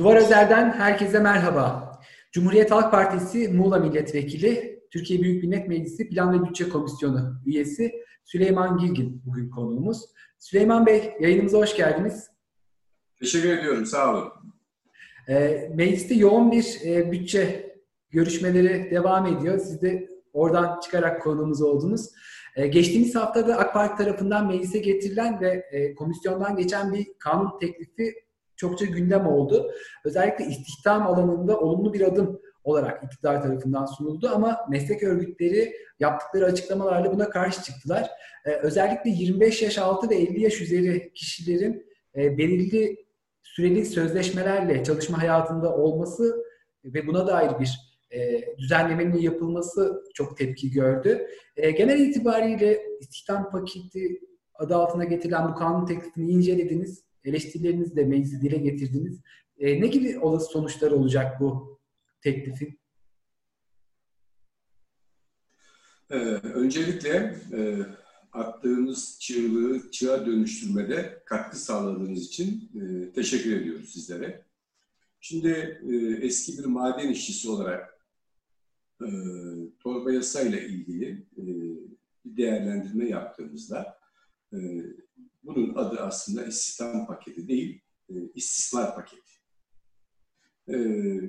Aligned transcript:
Duvar 0.00 0.16
Özel'den 0.16 0.72
herkese 0.72 1.18
merhaba. 1.18 1.92
Cumhuriyet 2.32 2.70
Halk 2.70 2.90
Partisi 2.90 3.48
Muğla 3.48 3.78
Milletvekili, 3.78 4.80
Türkiye 4.90 5.22
Büyük 5.22 5.44
Millet 5.44 5.68
Meclisi 5.68 6.08
Plan 6.08 6.32
ve 6.32 6.48
Bütçe 6.48 6.68
Komisyonu 6.68 7.42
üyesi 7.46 7.92
Süleyman 8.24 8.78
Gilgin 8.78 9.22
bugün 9.26 9.50
konuğumuz. 9.50 10.04
Süleyman 10.38 10.86
Bey, 10.86 11.12
yayınımıza 11.20 11.58
hoş 11.58 11.76
geldiniz. 11.76 12.30
Teşekkür 13.18 13.58
ediyorum, 13.58 13.86
sağ 13.86 14.14
olun. 14.14 14.32
E, 15.28 15.68
mecliste 15.74 16.14
yoğun 16.14 16.52
bir 16.52 16.78
e, 16.84 17.12
bütçe 17.12 17.76
görüşmeleri 18.10 18.90
devam 18.90 19.26
ediyor. 19.26 19.58
Siz 19.58 19.82
de 19.82 20.08
oradan 20.32 20.80
çıkarak 20.80 21.22
konuğumuz 21.22 21.62
oldunuz. 21.62 22.08
E, 22.56 22.66
geçtiğimiz 22.66 23.14
haftada 23.14 23.56
AK 23.56 23.72
Parti 23.72 24.04
tarafından 24.04 24.46
meclise 24.46 24.78
getirilen 24.78 25.40
ve 25.40 25.66
e, 25.72 25.94
komisyondan 25.94 26.56
geçen 26.56 26.92
bir 26.92 27.06
kanun 27.18 27.58
teklifi 27.58 28.14
çokça 28.60 28.84
gündem 28.84 29.26
oldu. 29.26 29.72
Özellikle 30.04 30.44
istihdam 30.44 31.06
alanında 31.06 31.60
olumlu 31.60 31.94
bir 31.94 32.00
adım 32.00 32.40
olarak 32.64 33.04
iktidar 33.04 33.42
tarafından 33.42 33.86
sunuldu 33.86 34.30
ama 34.34 34.58
meslek 34.70 35.02
örgütleri 35.02 35.72
yaptıkları 36.00 36.44
açıklamalarla 36.44 37.12
buna 37.12 37.30
karşı 37.30 37.62
çıktılar. 37.62 38.10
Ee, 38.46 38.50
özellikle 38.50 39.10
25 39.10 39.62
yaş 39.62 39.78
altı 39.78 40.10
ve 40.10 40.14
50 40.14 40.40
yaş 40.40 40.60
üzeri 40.60 41.12
kişilerin 41.12 41.86
e, 42.16 42.38
belirli 42.38 42.96
süreli 43.42 43.84
sözleşmelerle 43.84 44.84
çalışma 44.84 45.22
hayatında 45.22 45.76
olması 45.76 46.44
ve 46.84 47.06
buna 47.06 47.26
dair 47.26 47.50
bir 47.60 47.80
e, 48.10 48.42
düzenlemenin 48.58 49.18
yapılması 49.18 50.04
çok 50.14 50.36
tepki 50.36 50.70
gördü. 50.70 51.26
E, 51.56 51.70
genel 51.70 52.00
itibariyle 52.00 52.82
istihdam 53.00 53.50
paketi 53.50 54.20
adı 54.54 54.76
altına 54.76 55.04
getirilen 55.04 55.48
bu 55.48 55.54
kanun 55.54 55.86
teklifini 55.86 56.30
incelediniz 56.30 57.09
eleştirilerinizi 57.24 57.96
de 57.96 58.04
meclise 58.04 58.40
dile 58.40 58.58
getirdiniz. 58.58 59.20
E, 59.58 59.80
ne 59.80 59.86
gibi 59.86 60.18
olası 60.18 60.52
sonuçlar 60.52 60.90
olacak 60.90 61.40
bu 61.40 61.80
teklifin? 62.20 62.80
Ee, 66.10 66.16
öncelikle 66.54 67.36
e, 67.52 67.86
attığınız 68.32 69.18
çığlığı 69.20 69.90
çığa 69.90 70.26
dönüştürmede 70.26 71.22
katkı 71.26 71.58
sağladığınız 71.58 72.26
için 72.26 72.70
e, 72.74 73.12
teşekkür 73.12 73.56
ediyoruz 73.56 73.92
sizlere. 73.92 74.44
Şimdi 75.20 75.80
e, 75.90 76.26
eski 76.26 76.58
bir 76.58 76.64
maden 76.64 77.08
işçisi 77.08 77.50
olarak 77.50 78.00
e, 79.02 79.08
torba 79.78 80.12
yasayla 80.12 80.60
ilgili 80.60 81.26
e, 81.36 81.42
bir 82.24 82.36
değerlendirme 82.36 83.08
yaptığımızda 83.08 83.98
e, 84.52 84.58
bunun 85.42 85.74
adı 85.74 86.00
aslında 86.00 86.46
istihdam 86.46 87.06
paketi 87.06 87.48
değil, 87.48 87.80
e, 88.08 88.14
istismar 88.34 88.94
paketi. 88.94 89.32
E, 90.68 90.74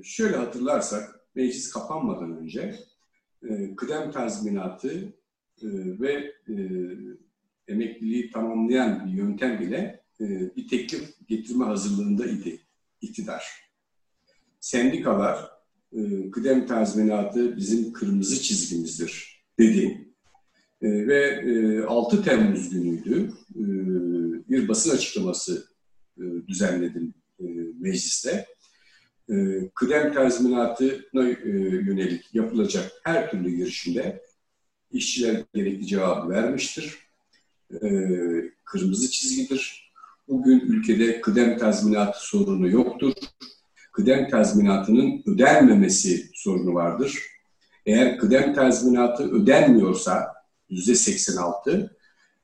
şöyle 0.04 0.36
hatırlarsak, 0.36 1.20
meclis 1.34 1.70
kapanmadan 1.70 2.36
önce 2.38 2.78
e, 3.48 3.76
kıdem 3.76 4.10
tazminatı 4.10 4.92
e, 5.62 5.68
ve 6.00 6.12
e, 6.48 6.54
emekliliği 7.68 8.30
tamamlayan 8.30 9.06
bir 9.06 9.12
yöntem 9.12 9.60
bile 9.60 10.04
e, 10.20 10.56
bir 10.56 10.68
teklif 10.68 11.28
getirme 11.28 11.64
hazırlığında 11.64 12.26
idi 12.26 12.60
iktidar. 13.00 13.44
Sendikalar 14.60 15.50
e, 15.92 16.30
kıdem 16.30 16.66
tazminatı 16.66 17.56
bizim 17.56 17.92
kırmızı 17.92 18.42
çizgimizdir 18.42 19.42
dedi. 19.58 20.08
E, 20.82 21.06
ve 21.06 21.20
e, 21.24 21.82
6 21.82 22.24
Temmuz 22.24 22.70
günüydü. 22.70 23.32
E, 23.56 23.64
bir 24.50 24.68
basın 24.68 24.96
açıklaması 24.96 25.66
e, 26.18 26.22
düzenledim 26.48 27.14
e, 27.40 27.44
mecliste. 27.80 28.46
E, 29.30 29.34
kıdem 29.74 30.12
tazminatına 30.12 31.28
yönelik 31.44 32.34
yapılacak 32.34 32.92
her 33.04 33.30
türlü 33.30 33.50
girişimde 33.50 34.22
işçiler 34.90 35.44
gerekli 35.54 35.86
cevabı 35.86 36.28
vermiştir. 36.28 36.98
Kırmızı 38.64 39.10
çizgidir. 39.10 39.92
Bugün 40.28 40.60
ülkede 40.60 41.20
kıdem 41.20 41.58
tazminatı 41.58 42.26
sorunu 42.26 42.68
yoktur. 42.68 43.12
Kıdem 43.92 44.28
tazminatının 44.28 45.22
ödenmemesi 45.26 46.30
sorunu 46.34 46.74
vardır. 46.74 47.18
Eğer 47.86 48.18
kıdem 48.18 48.54
tazminatı 48.54 49.30
ödenmiyorsa 49.30 50.32
yüzde 50.70 50.94
86 50.94 51.70
e, 51.70 52.01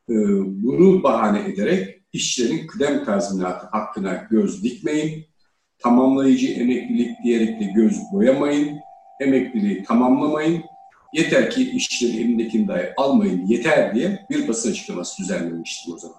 bunu 0.08 1.02
bahane 1.02 1.40
ederek 1.40 1.98
işçilerin 2.12 2.66
kıdem 2.66 3.04
tazminatı 3.04 3.66
hakkına 3.66 4.26
göz 4.30 4.64
dikmeyin, 4.64 5.26
tamamlayıcı 5.78 6.48
emeklilik 6.52 7.10
diyerek 7.24 7.60
de 7.60 7.64
göz 7.64 7.98
boyamayın, 8.12 8.78
emekliliği 9.20 9.84
tamamlamayın, 9.84 10.64
yeter 11.12 11.50
ki 11.50 11.70
işçilerin 11.70 12.16
elindekini 12.18 12.68
dahi 12.68 12.92
almayın. 12.96 13.46
Yeter 13.46 13.94
diye 13.94 14.26
bir 14.30 14.48
basın 14.48 14.70
açıklaması 14.70 15.22
düzenlemiştim 15.22 15.94
o 15.94 15.98
zaman. 15.98 16.18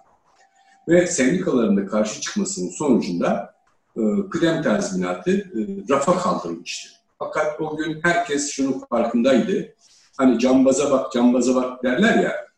Ve 0.88 1.08
sendikaların 1.08 1.78
da 1.78 1.86
karşı 1.86 2.22
çıkmasının 2.22 2.70
sonucunda 2.70 3.56
e, 3.98 4.02
kıdem 4.30 4.64
tazminatı 4.64 5.32
e, 5.32 5.60
rafa 5.90 6.18
kaldırılmıştı. 6.18 6.90
Fakat 7.20 7.62
o 7.62 7.78
gün 7.78 8.00
herkes 8.04 8.52
şunun 8.52 8.84
farkındaydı. 8.90 9.76
Hani 10.18 10.40
cambaza 10.40 10.92
bak 10.92 11.12
cambaza 11.12 11.56
bak 11.56 11.84
derler 11.84 12.24
ya 12.24 12.49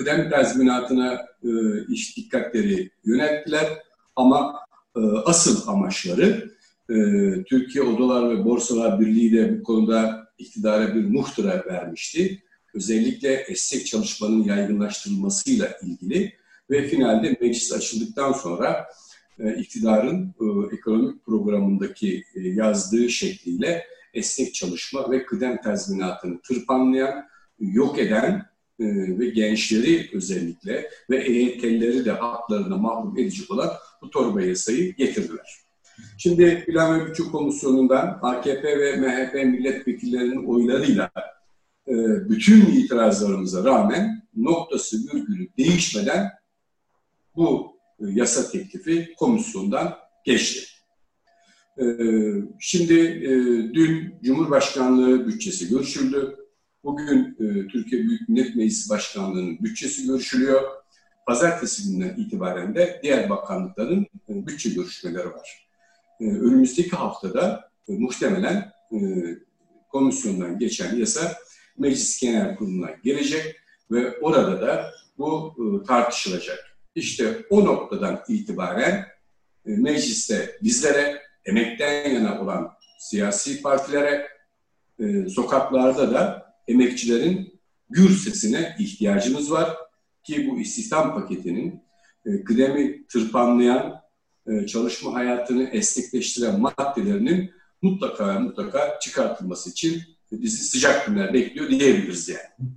kıdem 0.00 0.30
tazminatına 0.30 1.26
e, 1.44 1.48
iş 1.88 2.16
dikkatleri 2.16 2.90
yönelttiler 3.04 3.66
ama 4.16 4.60
e, 4.96 5.00
asıl 5.00 5.68
amaçları 5.68 6.50
e, 6.90 6.94
Türkiye 7.44 7.84
Odalar 7.84 8.30
ve 8.30 8.44
Borsalar 8.44 9.00
Birliği 9.00 9.32
de 9.32 9.58
bu 9.58 9.62
konuda 9.62 10.28
iktidara 10.38 10.94
bir 10.94 11.04
muhtıra 11.04 11.64
vermişti. 11.66 12.42
Özellikle 12.74 13.32
esnek 13.34 13.86
çalışmanın 13.86 14.44
yaygınlaştırılmasıyla 14.44 15.68
ilgili 15.82 16.32
ve 16.70 16.88
finalde 16.88 17.36
meclis 17.40 17.72
açıldıktan 17.72 18.32
sonra 18.32 18.86
e, 19.38 19.54
iktidarın 19.54 20.34
e, 20.40 20.74
ekonomik 20.76 21.26
programındaki 21.26 22.24
e, 22.34 22.40
yazdığı 22.48 23.10
şekliyle 23.10 23.84
esnek 24.14 24.54
çalışma 24.54 25.10
ve 25.10 25.24
kıdem 25.24 25.60
tazminatını 25.60 26.40
tırpanlayan, 26.40 27.24
yok 27.58 27.98
eden 27.98 28.49
ve 29.18 29.30
gençleri 29.30 30.10
özellikle 30.12 30.90
ve 31.10 31.24
EYT'lileri 31.24 32.04
de 32.04 32.10
haklarına 32.10 32.76
mahrum 32.76 33.18
edecek 33.18 33.50
olan 33.50 33.70
bu 34.02 34.10
torba 34.10 34.42
yasayı 34.42 34.96
getirdiler. 34.96 35.60
Şimdi 36.18 36.64
Plan 36.64 37.00
ve 37.00 37.06
Bütçe 37.06 37.22
Komisyonu'ndan 37.22 38.18
AKP 38.22 38.78
ve 38.78 38.96
MHP 38.96 39.34
milletvekillerinin 39.34 40.46
oylarıyla 40.46 41.10
e, 41.88 41.94
bütün 42.28 42.66
itirazlarımıza 42.66 43.64
rağmen 43.64 44.22
noktası 44.36 44.96
virgülü 44.96 45.48
değişmeden 45.58 46.30
bu 47.36 47.76
e, 48.00 48.04
yasa 48.10 48.50
teklifi 48.50 49.14
komisyondan 49.18 49.96
geçti. 50.24 50.66
Şimdi 52.58 52.94
e, 53.00 53.30
dün 53.74 54.14
Cumhurbaşkanlığı 54.22 55.28
bütçesi 55.28 55.68
görüşüldü. 55.68 56.36
Bugün 56.84 57.36
e, 57.40 57.66
Türkiye 57.66 58.02
Büyük 58.02 58.28
Millet 58.28 58.56
Meclisi 58.56 58.90
Başkanlığı'nın 58.90 59.58
bütçesi 59.58 60.06
görüşülüyor. 60.06 60.62
Pazartesi 61.26 61.88
günden 61.88 62.14
itibaren 62.16 62.74
de 62.74 63.00
diğer 63.02 63.30
bakanlıkların 63.30 64.06
e, 64.28 64.46
bütçe 64.46 64.70
görüşmeleri 64.70 65.26
var. 65.26 65.68
Önümüzdeki 66.20 66.90
haftada 66.90 67.70
muhtemelen 67.88 68.72
komisyondan 69.88 70.58
geçen 70.58 70.96
yasa 70.96 71.36
Meclis 71.78 72.20
Genel 72.20 72.56
Kurulu'na 72.56 72.90
gelecek 73.04 73.56
ve 73.90 74.18
orada 74.18 74.60
da 74.60 74.90
bu 75.18 75.54
tartışılacak. 75.86 76.58
İşte 76.94 77.46
o 77.50 77.64
noktadan 77.64 78.20
itibaren 78.28 79.06
mecliste 79.64 80.58
bizlere 80.62 81.22
emekten 81.44 82.10
yana 82.10 82.40
olan 82.42 82.72
siyasi 82.98 83.62
partilere, 83.62 84.28
e, 84.98 85.28
sokaklarda 85.28 86.14
da 86.14 86.49
emekçilerin 86.70 87.60
gür 87.90 88.10
sesine 88.10 88.76
ihtiyacımız 88.78 89.52
var 89.52 89.76
ki 90.22 90.50
bu 90.50 90.60
istihdam 90.60 91.14
paketinin 91.14 91.82
e, 92.26 92.44
kıdemi 92.44 93.06
tırpanlayan, 93.06 94.00
e, 94.46 94.66
çalışma 94.66 95.14
hayatını 95.14 95.62
esnekleştiren 95.62 96.60
maddelerinin 96.60 97.50
mutlaka 97.82 98.40
mutlaka 98.40 98.98
çıkartılması 99.00 99.70
için 99.70 100.02
bizi 100.32 100.64
sıcak 100.64 101.06
günler 101.06 101.34
bekliyor 101.34 101.68
diyebiliriz 101.68 102.28
yani. 102.28 102.70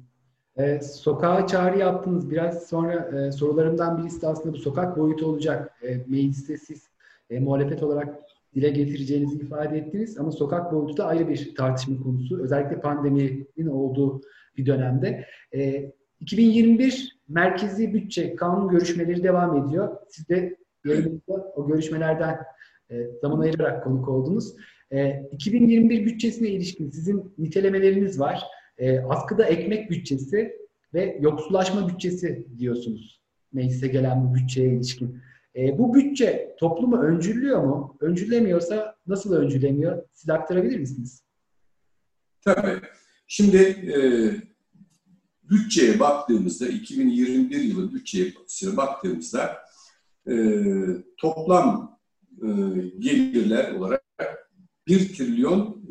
E, 0.58 0.82
sokağa 0.82 1.48
çağrı 1.48 1.80
yaptınız. 1.80 2.32
Biraz 2.32 2.68
sonra 2.68 2.94
e, 3.18 3.32
sorularımdan 3.32 3.98
birisi 3.98 4.22
de 4.22 4.28
aslında 4.28 4.54
bu 4.54 4.58
sokak 4.58 4.98
boyutu 4.98 5.26
olacak. 5.26 5.78
E, 5.84 5.98
mecliste 6.08 6.58
siz 6.58 6.82
e, 7.30 7.40
muhalefet 7.40 7.84
olarak 7.84 8.23
dile 8.56 8.70
getireceğinizi 8.70 9.38
ifade 9.38 9.78
ettiniz. 9.78 10.18
Ama 10.18 10.32
sokak 10.32 10.74
boyutu 10.74 10.98
da 10.98 11.06
ayrı 11.06 11.30
bir 11.30 11.56
tartışma 11.56 12.04
konusu. 12.04 12.44
Özellikle 12.44 12.80
pandeminin 12.80 13.68
olduğu 13.68 14.22
bir 14.58 14.66
dönemde. 14.66 15.26
E, 15.54 15.92
2021 16.20 17.20
merkezi 17.28 17.94
bütçe 17.94 18.36
kanun 18.36 18.70
görüşmeleri 18.70 19.24
devam 19.24 19.68
ediyor. 19.68 19.98
Siz 20.10 20.30
de 20.30 20.58
yayınımızda 20.86 21.34
o 21.56 21.68
görüşmelerden 21.68 22.38
e, 22.92 23.08
zaman 23.22 23.40
ayırarak 23.40 23.84
konuk 23.84 24.08
oldunuz. 24.08 24.56
E, 24.92 25.24
2021 25.32 26.06
bütçesine 26.06 26.50
ilişkin 26.50 26.90
sizin 26.90 27.34
nitelemeleriniz 27.38 28.20
var. 28.20 28.44
E, 28.78 29.00
askıda 29.00 29.46
ekmek 29.46 29.92
bütçesi 29.92 30.58
ve 30.94 31.18
yoksullaşma 31.22 31.88
bütçesi 31.88 32.48
diyorsunuz. 32.58 33.22
Meclise 33.54 33.88
gelen 33.88 34.30
bu 34.30 34.36
bütçeye 34.36 34.70
ilişkin. 34.70 35.22
E, 35.56 35.78
bu 35.78 35.94
bütçe 35.94 36.56
toplumu 36.60 36.98
öncüllüyor 36.98 37.64
mu? 37.64 37.98
Öncüllemiyorsa 38.00 38.96
nasıl 39.08 39.34
öncülemiyor? 39.34 40.04
Siz 40.14 40.30
aktarabilir 40.30 40.80
misiniz? 40.80 41.24
Tabii. 42.42 42.82
Şimdi 43.28 43.58
e, 43.58 43.98
bütçeye 45.50 46.00
baktığımızda 46.00 46.68
2021 46.68 47.60
yılı 47.60 47.94
bütçeye 47.94 48.34
baktığımızda 48.78 49.58
e, 50.30 50.36
toplam 51.18 52.00
e, 52.42 52.48
gelirler 53.00 53.72
olarak 53.72 54.04
1 54.88 55.16
trilyon 55.16 55.84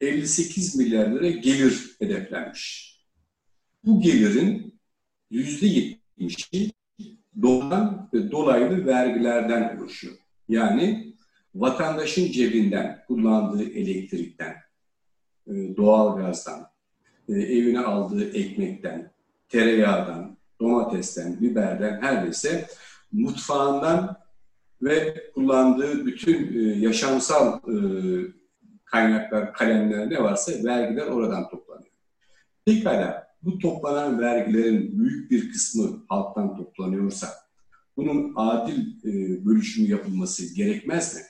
e, 0.00 0.06
58 0.06 0.76
milyar 0.76 1.10
lira 1.10 1.30
gelir 1.30 1.96
hedeflenmiş. 1.98 2.96
Bu 3.84 4.00
gelirin 4.00 4.80
yüzde 5.30 5.66
70'i 6.18 6.72
doğan 7.42 8.08
ve 8.14 8.30
dolaylı 8.30 8.86
vergilerden 8.86 9.76
oluşuyor. 9.76 10.14
Yani 10.48 11.14
vatandaşın 11.54 12.32
cebinden 12.32 13.04
kullandığı 13.06 13.70
elektrikten, 13.70 14.54
e, 15.46 15.76
doğalgazdan, 15.76 16.68
e, 17.28 17.32
evine 17.32 17.80
aldığı 17.80 18.30
ekmekten, 18.30 19.10
tereyağdan, 19.48 20.36
domatesten, 20.60 21.40
biberden 21.40 22.00
her 22.00 22.24
neyse 22.24 22.66
mutfağından 23.12 24.16
ve 24.82 25.24
kullandığı 25.34 26.06
bütün 26.06 26.58
e, 26.58 26.78
yaşamsal 26.78 27.60
kaynaklar, 28.84 29.52
kalemler 29.52 30.10
ne 30.10 30.22
varsa 30.22 30.52
vergiler 30.64 31.06
oradan 31.06 31.48
toplanıyor. 31.48 31.92
Pekala 32.64 33.26
bu 33.46 33.58
toplanan 33.58 34.20
vergilerin 34.20 34.98
büyük 34.98 35.30
bir 35.30 35.52
kısmı 35.52 36.04
halktan 36.08 36.56
toplanıyorsa 36.56 37.28
bunun 37.96 38.32
adil 38.36 39.02
bölüşümü 39.44 39.88
yapılması 39.88 40.54
gerekmez 40.54 41.16
mi? 41.16 41.22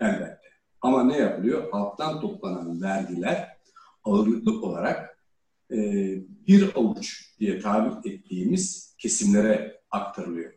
Elbette. 0.00 0.48
Ama 0.80 1.04
ne 1.04 1.16
yapılıyor? 1.16 1.70
Halktan 1.72 2.20
toplanan 2.20 2.82
vergiler 2.82 3.56
ağırlıklı 4.04 4.62
olarak 4.62 5.18
e, 5.72 5.76
bir 6.46 6.76
avuç 6.76 7.34
diye 7.40 7.60
tabir 7.60 8.10
ettiğimiz 8.10 8.94
kesimlere 8.98 9.80
aktarılıyor. 9.90 10.52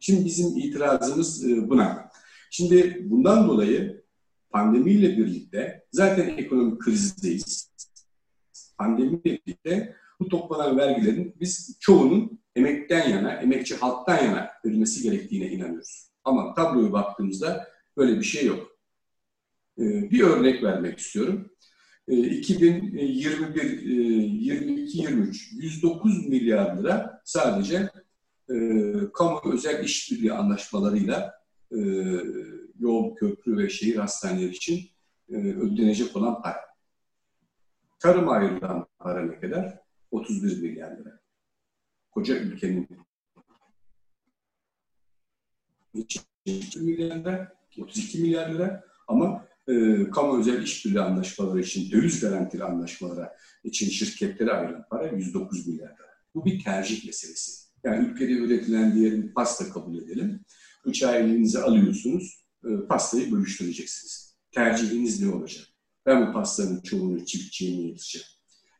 Şimdi 0.00 0.24
bizim 0.24 0.56
itirazımız 0.56 1.50
e, 1.50 1.68
buna. 1.68 2.10
Şimdi 2.50 3.06
bundan 3.10 3.48
dolayı 3.48 4.04
pandemiyle 4.50 5.16
birlikte 5.16 5.84
zaten 5.92 6.28
ekonomik 6.28 6.80
krizdeyiz. 6.80 7.72
Pandemiyle 8.78 9.24
birlikte 9.24 9.96
bu 10.24 10.28
toplanan 10.28 10.78
vergilerin 10.78 11.36
biz 11.40 11.76
çoğunun 11.80 12.40
emekten 12.56 13.08
yana, 13.08 13.32
emekçi 13.32 13.76
halktan 13.76 14.24
yana 14.24 14.50
verilmesi 14.64 15.02
gerektiğine 15.02 15.46
inanıyoruz. 15.48 16.10
Ama 16.24 16.54
tabloya 16.54 16.92
baktığımızda 16.92 17.68
böyle 17.96 18.18
bir 18.18 18.24
şey 18.24 18.46
yok. 18.46 18.78
Ee, 19.78 20.10
bir 20.10 20.20
örnek 20.20 20.62
vermek 20.62 20.98
istiyorum. 20.98 21.50
2021, 22.08 23.80
22, 23.80 24.98
23 24.98 25.52
109 25.52 26.28
milyar 26.28 26.76
lira 26.76 27.20
sadece 27.24 27.90
e, 28.50 28.54
kamu 29.14 29.40
özel 29.52 29.84
işbirliği 29.84 30.32
anlaşmalarıyla 30.32 31.34
e, 31.72 31.78
yol, 32.78 33.14
köprü 33.14 33.56
ve 33.56 33.68
şehir 33.68 33.96
hastaneleri 33.96 34.50
için 34.50 34.80
e, 35.28 35.36
ödenecek 35.36 36.16
olan 36.16 36.42
para. 36.42 36.60
Tarım 37.98 38.28
ayrılan 38.28 38.86
para 38.98 39.22
ne 39.26 39.40
kadar? 39.40 39.81
31 40.12 40.62
milyar 40.62 40.98
lira. 40.98 41.20
Koca 42.10 42.36
ülkenin 42.36 42.88
32 45.94 46.80
milyar 46.80 47.16
lira, 47.16 47.56
32 47.78 48.18
milyar 48.18 48.54
lira 48.54 48.84
ama 49.08 49.48
e, 49.68 50.04
kamu 50.10 50.40
özel 50.40 50.62
işbirliği 50.62 51.00
anlaşmaları 51.00 51.60
için, 51.60 51.90
döviz 51.90 52.20
garantili 52.20 52.64
anlaşmalara 52.64 53.36
için 53.64 53.90
şirketlere 53.90 54.52
ayrılan 54.52 54.84
para 54.90 55.08
109 55.08 55.66
milyar 55.66 55.88
lira. 55.88 56.12
Bu 56.34 56.44
bir 56.44 56.64
tercih 56.64 57.06
meselesi. 57.06 57.62
Yani 57.84 58.06
ülkede 58.08 58.32
üretilen 58.32 58.94
diyelim 58.94 59.32
pasta 59.34 59.70
kabul 59.70 59.98
edelim. 59.98 60.40
Bıçağı 60.86 61.14
elinize 61.14 61.62
alıyorsunuz, 61.62 62.44
e, 62.64 62.86
pastayı 62.88 63.32
bölüştüreceksiniz. 63.32 64.36
Tercihiniz 64.50 65.22
ne 65.22 65.34
olacak? 65.34 65.66
Ben 66.06 66.26
bu 66.26 66.32
pastanın 66.32 66.80
çoğunu 66.80 67.26
çiftçiye 67.26 67.76
mi 67.76 67.82
yedireceğim? 67.82 68.26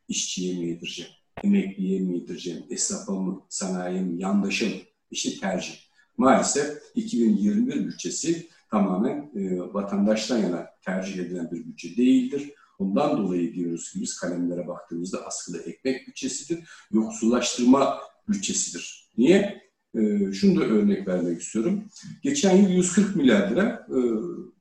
İşçiye 0.08 0.58
mi 0.58 0.66
yedireceğim? 0.66 1.12
Emekliye 1.42 2.00
mi 2.00 2.14
yedireceğim? 2.14 2.62
Esnafa 2.70 3.12
mı? 3.12 3.42
Sanayiye 3.48 4.02
mi? 4.02 4.22
Yandaşa 4.22 4.66
mı? 4.66 4.72
İşte 5.10 5.40
tercih. 5.40 5.74
Maalesef 6.16 6.82
2021 6.94 7.86
bütçesi 7.86 8.48
tamamen 8.70 9.30
e, 9.36 9.60
vatandaştan 9.60 10.38
yana 10.38 10.66
tercih 10.84 11.18
edilen 11.18 11.50
bir 11.50 11.66
bütçe 11.66 11.96
değildir. 11.96 12.52
Ondan 12.78 13.18
dolayı 13.18 13.54
diyoruz 13.54 13.92
ki 13.92 14.00
biz 14.00 14.16
kalemlere 14.16 14.68
baktığımızda 14.68 15.26
askıda 15.26 15.58
ekmek 15.58 16.08
bütçesidir, 16.08 16.68
yoksullaştırma 16.92 17.98
bütçesidir. 18.28 19.08
Niye? 19.18 19.62
E, 19.94 20.32
şunu 20.32 20.60
da 20.60 20.64
örnek 20.64 21.08
vermek 21.08 21.40
istiyorum. 21.40 21.84
Geçen 22.22 22.56
yıl 22.56 22.68
140 22.68 23.16
milyar 23.16 23.50
lira 23.50 23.86
e, 23.88 23.98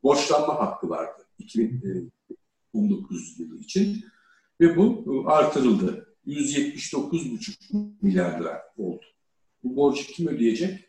borçlanma 0.03 0.59
hakkı 0.59 0.89
vardı 0.89 1.25
2019 1.39 3.39
yılı 3.39 3.57
için 3.57 4.05
ve 4.61 4.77
bu 4.77 5.05
e, 5.07 5.31
artırıldı. 5.31 6.10
179,5 6.27 7.93
milyar 8.01 8.39
lira 8.39 8.63
oldu. 8.77 9.05
Bu 9.63 9.75
borcu 9.75 10.03
kim 10.03 10.27
ödeyecek? 10.27 10.79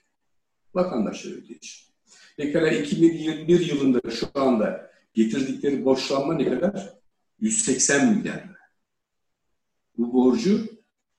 Vatandaşlar 0.75 1.33
ödeyecek. 1.33 1.89
Pekala 2.37 2.69
2021 2.71 3.67
yılında 3.67 4.11
şu 4.11 4.27
anda 4.35 4.91
getirdikleri 5.15 5.85
borçlanma 5.85 6.35
ne 6.35 6.49
kadar? 6.49 6.95
180 7.41 8.17
milyar 8.17 8.35
lira. 8.35 8.59
Bu 9.99 10.13
borcu 10.13 10.67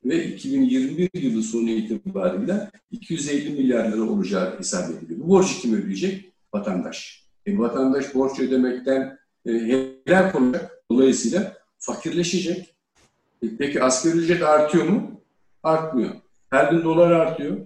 ve 0.06 0.28
2021 0.28 1.10
yılı 1.14 1.44
sonu 1.44 1.70
itibariyle 1.70 2.72
250 2.92 3.50
milyar 3.50 3.92
lira 3.92 4.02
olacağı 4.02 4.60
hesap 4.60 4.92
ediliyor. 4.92 5.20
Bu 5.20 5.30
borcu 5.30 5.62
kim 5.62 5.74
ödeyecek? 5.74 6.34
Vatandaş. 6.54 7.24
E, 7.46 7.58
vatandaş 7.58 8.16
borç 8.16 8.40
ödemekten 8.40 9.20
e, 9.46 9.52
helal 9.52 10.34
olacak. 10.34 10.84
Dolayısıyla 10.92 11.58
fakirleşecek. 11.78 12.73
Peki 13.60 13.84
asgari 13.84 14.18
ücret 14.18 14.44
artıyor 14.44 14.88
mu? 14.88 15.22
Artmıyor. 15.64 16.12
Her 16.50 16.72
gün 16.72 16.84
dolar 16.84 17.12
artıyor. 17.12 17.58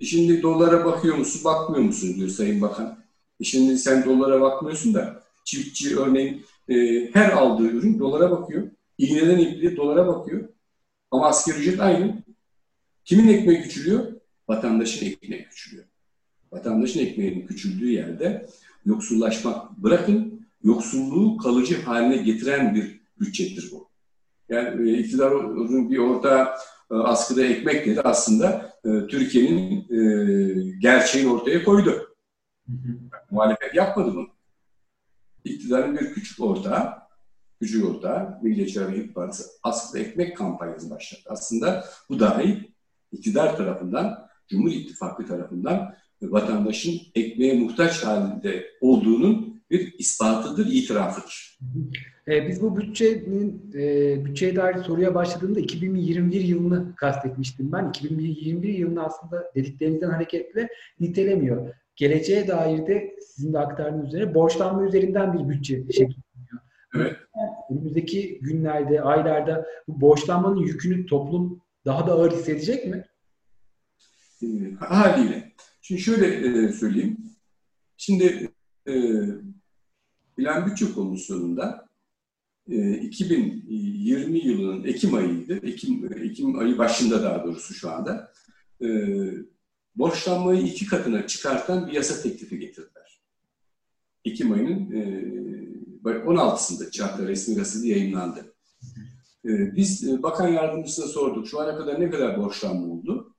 E 0.00 0.04
şimdi 0.04 0.42
dolara 0.42 0.84
bakıyor 0.84 1.16
musun, 1.16 1.44
bakmıyor 1.44 1.84
musun 1.84 2.14
diyor 2.16 2.28
Sayın 2.28 2.60
Bakan. 2.60 2.98
E 3.40 3.44
şimdi 3.44 3.78
sen 3.78 4.04
dolara 4.04 4.40
bakmıyorsun 4.40 4.94
da 4.94 5.22
çiftçi 5.44 5.98
örneğin 5.98 6.46
e, 6.68 6.74
her 7.12 7.32
aldığı 7.32 7.66
ürün 7.66 7.98
dolara 7.98 8.30
bakıyor. 8.30 8.68
İğneden 8.98 9.38
ipliğe 9.38 9.76
dolara 9.76 10.06
bakıyor. 10.06 10.48
Ama 11.10 11.26
asgari 11.26 11.58
ücret 11.58 11.80
aynı. 11.80 12.22
Kimin 13.04 13.28
ekmeği 13.28 13.62
küçülüyor? 13.62 14.12
Vatandaşın 14.48 15.06
ekmeği 15.06 15.44
küçülüyor. 15.44 15.84
Vatandaşın 16.52 17.00
ekmeğinin 17.00 17.46
küçüldüğü 17.46 17.90
yerde 17.90 18.46
yoksullaşmak 18.86 19.78
bırakın, 19.78 20.46
yoksulluğu 20.64 21.36
kalıcı 21.36 21.82
haline 21.82 22.16
getiren 22.16 22.74
bir 22.74 23.00
bütçedir 23.20 23.70
bu. 23.72 23.85
Yani 24.48 24.90
e, 24.90 24.98
iktidarın 24.98 25.90
bir 25.90 25.98
orada 25.98 26.56
e, 26.90 26.94
askıda 26.94 27.44
ekmek 27.44 27.86
dedi 27.86 28.00
aslında 28.00 28.72
e, 28.84 29.06
Türkiye'nin 29.06 29.80
e, 29.80 30.78
gerçeğini 30.78 31.30
ortaya 31.30 31.64
koydu. 31.64 32.16
Hı 32.68 32.72
Muhalefet 33.30 33.74
yapmadı 33.74 34.14
bunu. 34.14 34.28
İktidarın 35.44 35.98
bir 35.98 36.12
küçük 36.12 36.40
ortağı, 36.40 36.94
küçük 37.60 37.84
ortağı, 37.84 38.38
Milliyetçi 38.42 38.80
Hareket 38.80 39.14
Partisi 39.14 39.44
askıda 39.62 40.02
ekmek 40.02 40.36
kampanyası 40.36 40.90
başlattı. 40.90 41.22
Aslında 41.26 41.84
bu 42.08 42.20
dahi 42.20 42.74
iktidar 43.12 43.56
tarafından, 43.56 44.28
Cumhur 44.48 44.70
İttifakı 44.70 45.26
tarafından 45.26 45.94
vatandaşın 46.22 47.00
ekmeğe 47.14 47.54
muhtaç 47.54 48.04
halinde 48.04 48.66
olduğunun 48.80 49.62
bir 49.70 49.94
ispatıdır, 49.98 50.66
itirafıdır. 50.66 51.58
E, 52.28 52.48
biz 52.48 52.62
bu 52.62 52.76
bütçenin 52.76 53.72
e, 53.74 54.24
bütçeye 54.24 54.56
dair 54.56 54.76
soruya 54.76 55.14
başladığımda 55.14 55.60
2021 55.60 56.40
yılını 56.40 56.96
kastetmiştim 56.96 57.72
ben. 57.72 57.88
2021 57.88 58.68
yılını 58.68 59.04
aslında 59.04 59.52
dediklerinizden 59.54 60.10
hareketle 60.10 60.68
nitelemiyor. 61.00 61.74
Geleceğe 61.96 62.48
dair 62.48 62.86
de 62.86 63.16
sizin 63.20 63.52
de 63.52 63.58
aktardığınız 63.58 64.08
üzere 64.08 64.34
borçlanma 64.34 64.86
üzerinden 64.86 65.32
bir 65.32 65.48
bütçe 65.48 65.76
şekilleniyor. 65.76 66.60
Evet. 66.96 67.16
Önümüzdeki 67.70 68.38
günlerde, 68.42 69.02
aylarda 69.02 69.66
bu 69.88 70.00
borçlanmanın 70.00 70.60
yükünü 70.60 71.06
toplum 71.06 71.60
daha 71.84 72.06
da 72.06 72.12
ağır 72.12 72.32
hissedecek 72.32 72.86
mi? 72.86 73.04
Haliyle. 74.78 75.52
Şimdi 75.82 76.00
şöyle 76.00 76.26
e, 76.26 76.72
söyleyeyim. 76.72 77.16
Şimdi 77.96 78.50
e, 78.88 78.94
Plan 80.36 80.66
Bütçe 80.66 80.92
Komisyonu'nda 80.94 81.85
e, 81.85 81.85
2020 82.68 84.38
yılının 84.38 84.84
Ekim 84.84 85.14
ayıydı. 85.14 85.66
Ekim, 85.66 86.12
Ekim 86.22 86.58
ayı 86.58 86.78
başında 86.78 87.22
daha 87.22 87.44
doğrusu 87.44 87.74
şu 87.74 87.90
anda. 87.90 88.32
E, 88.82 88.88
borçlanmayı 89.96 90.62
iki 90.62 90.86
katına 90.86 91.26
çıkartan 91.26 91.86
bir 91.86 91.92
yasa 91.92 92.22
teklifi 92.22 92.58
getirdiler. 92.58 93.22
Ekim 94.24 94.52
ayının 94.52 94.90
e, 94.92 95.26
16'sında 96.04 96.90
Çağatay 96.90 97.26
resmi 97.26 97.54
gazetede 97.54 97.88
yayınlandı. 97.88 98.54
E, 99.44 99.76
biz 99.76 100.08
e, 100.08 100.22
bakan 100.22 100.48
yardımcısına 100.48 101.06
sorduk. 101.06 101.48
Şu 101.48 101.60
ana 101.60 101.76
kadar 101.76 102.00
ne 102.00 102.10
kadar 102.10 102.38
borçlanma 102.38 102.86
oldu? 102.86 103.34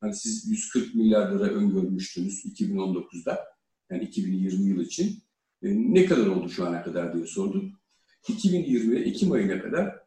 Hani 0.00 0.14
siz 0.14 0.50
140 0.50 0.94
milyar 0.94 1.32
lira 1.32 1.44
öngörmüştünüz 1.44 2.44
2019'da. 2.44 3.44
Yani 3.90 4.04
2020 4.04 4.70
yıl 4.70 4.80
için. 4.80 5.22
E, 5.62 5.68
ne 5.68 6.06
kadar 6.06 6.26
oldu 6.26 6.48
şu 6.48 6.66
ana 6.66 6.82
kadar 6.82 7.14
diye 7.14 7.26
sorduk. 7.26 7.77
2020 8.28 9.00
Ekim 9.00 9.32
ayına 9.32 9.62
kadar 9.62 9.98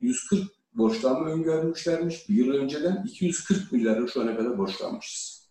140 0.00 0.50
borçlanma 0.74 1.28
öngörmüşlermiş. 1.28 2.28
Bir 2.28 2.34
yıl 2.34 2.52
önceden 2.54 3.04
240 3.06 3.72
milyar 3.72 3.96
lira 3.96 4.06
şu 4.06 4.20
ana 4.20 4.36
kadar 4.36 4.58
borçlanmışız. 4.58 5.48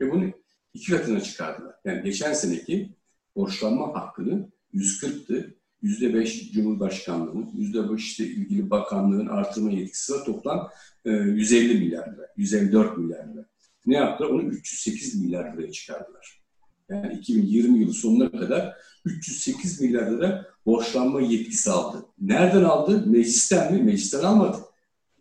Ve 0.00 0.12
bunu 0.12 0.32
iki 0.74 0.92
katına 0.92 1.20
çıkardılar. 1.20 1.74
Yani 1.84 2.02
geçen 2.02 2.32
seneki 2.32 2.92
borçlanma 3.36 3.94
hakkını 3.94 4.50
140'tı. 4.74 5.56
%5 5.82 6.52
Cumhurbaşkanlığı'nın, 6.52 7.46
%5 7.52 7.96
işte 7.96 8.24
ilgili 8.24 8.70
bakanlığın 8.70 9.26
artırma 9.26 9.70
yetkisi 9.70 10.12
var. 10.12 10.24
Toplam 10.24 10.70
150 11.04 11.70
e, 11.70 11.78
milyar 11.78 12.12
lira, 12.12 12.26
154 12.36 12.98
milyar 12.98 13.26
lira. 13.26 13.46
Ne 13.86 13.96
yaptılar? 13.96 14.30
Onu 14.30 14.42
308 14.42 15.20
milyar 15.22 15.56
liraya 15.56 15.72
çıkardılar. 15.72 16.45
Yani 16.90 17.14
2020 17.14 17.78
yılı 17.78 17.92
sonuna 17.92 18.30
kadar 18.30 18.76
308 19.04 19.80
milyar 19.80 20.10
lira 20.10 20.46
borçlanma 20.66 21.20
yetkisi 21.20 21.70
aldı. 21.70 22.06
Nereden 22.20 22.64
aldı? 22.64 23.06
Meclisten 23.06 23.74
mi? 23.74 23.82
Meclisten 23.82 24.22
almadı. 24.22 24.58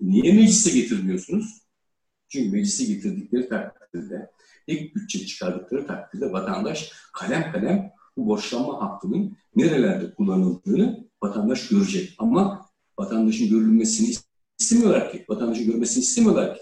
Niye 0.01 0.33
meclise 0.33 0.79
getirmiyorsunuz? 0.79 1.61
Çünkü 2.29 2.51
meclise 2.51 2.85
getirdikleri 2.85 3.49
takdirde, 3.49 4.31
ilk 4.67 4.95
bütçe 4.95 5.25
çıkardıkları 5.25 5.87
takdirde 5.87 6.31
vatandaş 6.31 6.91
kalem 7.13 7.51
kalem 7.51 7.91
bu 8.17 8.27
borçlanma 8.27 8.81
hakkının 8.81 9.37
nerelerde 9.55 10.13
kullanıldığını 10.13 11.07
vatandaş 11.23 11.67
görecek. 11.67 12.15
Ama 12.17 12.65
vatandaşın 12.99 13.49
görülmesini 13.49 14.15
istemiyorlar 14.59 15.11
ki. 15.11 15.25
Vatandaşın 15.29 15.65
görmesini 15.65 16.03
istemiyorlar 16.03 16.55
ki. 16.55 16.61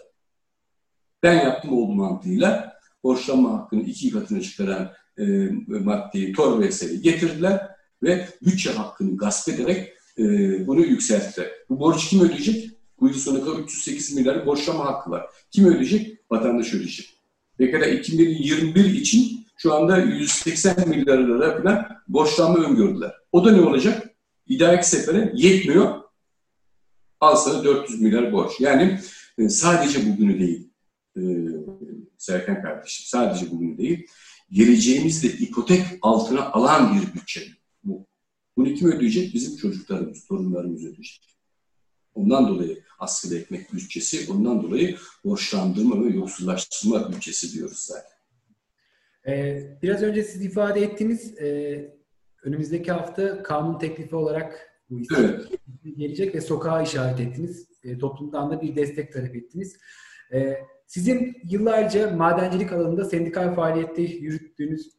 Ben 1.23 1.33
yaptım 1.33 1.73
olduğu 1.73 1.93
mantığıyla 1.93 2.72
borçlanma 3.03 3.53
hakkını 3.53 3.81
iki 3.81 4.11
katına 4.11 4.41
çıkaran 4.41 4.91
e, 5.17 5.23
maddeyi, 5.67 6.33
torba 6.33 6.65
eseri 6.65 7.01
getirdiler 7.01 7.67
ve 8.03 8.27
bütçe 8.45 8.71
hakkını 8.71 9.17
gasp 9.17 9.49
ederek 9.49 9.93
e, 10.17 10.23
bunu 10.67 10.85
yükselttiler. 10.85 11.51
Bu 11.69 11.79
borç 11.79 12.09
kim 12.09 12.21
ödeyecek? 12.21 12.69
Bu 12.99 13.07
yıl 13.07 13.15
sonuna 13.15 13.45
kadar 13.45 13.59
308 13.59 14.15
milyar 14.15 14.45
borçlama 14.45 14.85
hakkı 14.85 15.11
var. 15.11 15.25
Kim 15.51 15.65
ödeyecek? 15.65 16.17
Vatandaş 16.31 16.73
ödeyecek. 16.73 17.19
Pekala 17.57 17.85
2021 17.85 18.85
için 18.85 19.45
şu 19.57 19.73
anda 19.73 19.97
180 19.97 20.89
milyar 20.89 21.17
lira 21.17 21.61
falan 21.61 21.87
borçlanma 22.07 22.59
öngördüler. 22.59 23.11
O 23.31 23.45
da 23.45 23.51
ne 23.51 23.61
olacak? 23.61 24.09
İdari 24.47 24.83
sefere 24.83 25.31
yetmiyor. 25.35 25.99
Al 27.19 27.35
sana 27.35 27.63
400 27.63 28.01
milyar 28.01 28.33
borç. 28.33 28.51
Yani 28.59 28.99
e, 29.37 29.49
sadece 29.49 30.11
bugünü 30.11 30.39
değil 30.39 30.69
e, 31.17 31.21
Serkan 32.23 32.61
kardeşim, 32.61 33.05
sadece 33.07 33.51
bugünü 33.51 33.77
değil, 33.77 34.07
geleceğimizde 34.51 35.27
ipotek 35.27 35.81
altına 36.01 36.51
alan 36.51 36.95
bir 36.95 37.13
bütçe 37.13 37.41
bu. 37.83 38.07
Bunu 38.57 38.73
kim 38.73 38.91
ödeyecek? 38.91 39.33
Bizim 39.33 39.57
çocuklarımız, 39.57 40.25
torunlarımız 40.25 40.81
ödeyecek. 40.81 41.37
Ondan 42.13 42.47
dolayı 42.47 42.83
askıda 42.99 43.35
ekmek 43.35 43.73
bütçesi, 43.73 44.31
ondan 44.31 44.63
dolayı 44.63 44.97
borçlandırma 45.25 46.05
ve 46.05 46.09
yoksullaştırma 46.09 47.11
bütçesi 47.11 47.53
diyoruz 47.53 47.79
zaten. 47.79 48.17
Ee, 49.27 49.77
biraz 49.81 50.01
önce 50.01 50.23
siz 50.23 50.45
ifade 50.45 50.81
ettiğiniz 50.81 51.37
e, 51.37 51.95
önümüzdeki 52.43 52.91
hafta 52.91 53.43
kanun 53.43 53.79
teklifi 53.79 54.15
olarak 54.15 54.81
bu 54.89 55.01
evet. 55.17 55.47
gelecek 55.97 56.35
ve 56.35 56.41
sokağa 56.41 56.81
işaret 56.81 57.19
ettiniz. 57.19 57.67
E, 57.83 57.97
toplumdan 57.97 58.51
da 58.51 58.61
bir 58.61 58.75
destek 58.75 59.13
talep 59.13 59.35
ettiniz. 59.35 59.77
E, 60.33 60.57
sizin 60.93 61.37
yıllarca 61.43 62.15
madencilik 62.15 62.73
alanında 62.73 63.05
sendikal 63.05 63.55
faaliyette 63.55 64.01
yürüttüğünüz 64.01 64.91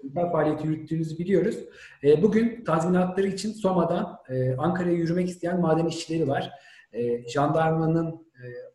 sendikal 0.00 0.32
faaliyeti 0.32 0.66
yürüttüğünüzü 0.66 1.18
biliyoruz. 1.18 1.56
E, 2.04 2.22
bugün 2.22 2.64
tazminatları 2.64 3.26
için 3.26 3.52
Soma'dan 3.52 4.18
e, 4.28 4.56
Ankara'ya 4.56 4.94
yürümek 4.94 5.28
isteyen 5.28 5.60
maden 5.60 5.86
işçileri 5.86 6.28
var. 6.28 6.50
E, 6.92 7.28
jandarmanın 7.28 8.26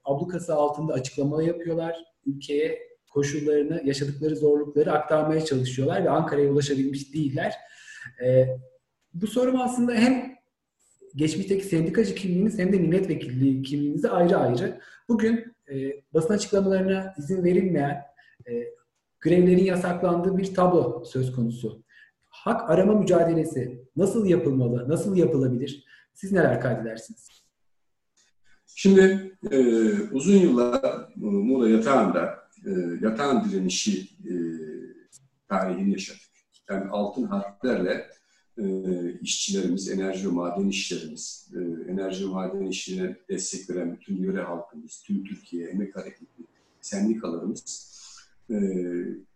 ablukası 0.05 0.55
altında 0.55 0.93
açıklama 0.93 1.43
yapıyorlar. 1.43 1.97
Ülkeye 2.25 2.79
koşullarını, 3.13 3.81
yaşadıkları 3.85 4.35
zorlukları 4.35 4.91
aktarmaya 4.91 5.45
çalışıyorlar 5.45 6.03
ve 6.03 6.09
Ankara'ya 6.09 6.51
ulaşabilmiş 6.51 7.13
değiller. 7.13 7.55
Bu 9.13 9.27
sorum 9.27 9.61
aslında 9.61 9.93
hem 9.93 10.35
geçmişteki 11.15 11.65
sendikacı 11.65 12.15
kimliğiniz 12.15 12.59
hem 12.59 12.73
de 12.73 12.77
milletvekilliği 12.77 13.61
kimliğinizi 13.61 14.09
ayrı 14.09 14.37
ayrı. 14.37 14.79
Bugün 15.09 15.55
e, 15.71 16.03
basın 16.13 16.33
açıklamalarına 16.33 17.13
izin 17.17 17.43
verilmeyen 17.43 18.01
e, 18.47 18.51
grevlerin 19.19 19.63
yasaklandığı 19.63 20.37
bir 20.37 20.53
tablo 20.53 21.03
söz 21.05 21.31
konusu. 21.35 21.83
Hak 22.29 22.69
arama 22.69 22.93
mücadelesi 22.93 23.85
nasıl 23.95 24.25
yapılmalı, 24.25 24.89
nasıl 24.89 25.15
yapılabilir? 25.15 25.85
Siz 26.13 26.31
neler 26.31 26.61
kaydedersiniz? 26.61 27.27
Şimdi 28.65 29.31
e, 29.51 29.57
uzun 30.11 30.37
yıllar 30.37 30.83
e, 30.83 31.09
Muğla 31.15 31.69
yatağında 31.69 32.39
e, 32.65 32.71
yatağın 33.01 33.49
direnişi 33.49 34.01
e, 34.01 34.33
tarihini 35.49 35.91
yaşadık. 35.91 36.21
Yani 36.69 36.89
altın 36.89 37.23
harflerle 37.23 38.07
e, 38.57 38.63
işçilerimiz, 39.21 39.89
enerji 39.89 40.27
ve 40.27 40.31
maden 40.31 40.67
işçilerimiz, 40.67 41.51
e, 41.55 41.91
enerji 41.91 42.25
ve 42.25 42.29
maden 42.29 42.65
işçilerine 42.65 43.17
destek 43.29 43.69
veren 43.69 43.93
bütün 43.93 44.23
yöre 44.23 44.41
halkımız, 44.41 45.03
tüm 45.05 45.23
Türkiye, 45.23 45.67
emek 45.67 45.95
hareketi, 45.95 46.43
sendikalarımız 46.81 47.91
e, 48.49 48.55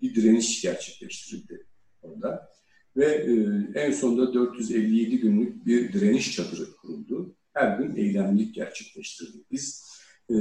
bir 0.02 0.16
direniş 0.16 0.62
gerçekleştirildi 0.62 1.66
orada. 2.02 2.50
Ve 2.98 3.06
e, 3.06 3.34
en 3.80 3.92
sonunda 3.92 4.34
457 4.34 5.20
günlük 5.20 5.66
bir 5.66 5.94
direniş 5.94 6.36
çadırı 6.36 6.76
kuruldu. 6.76 7.36
Her 7.54 7.78
gün 7.78 7.96
eylemlik 7.96 8.56
gerçekleştirdik. 8.56 9.52
Biz 9.52 9.84
e, 10.30 10.36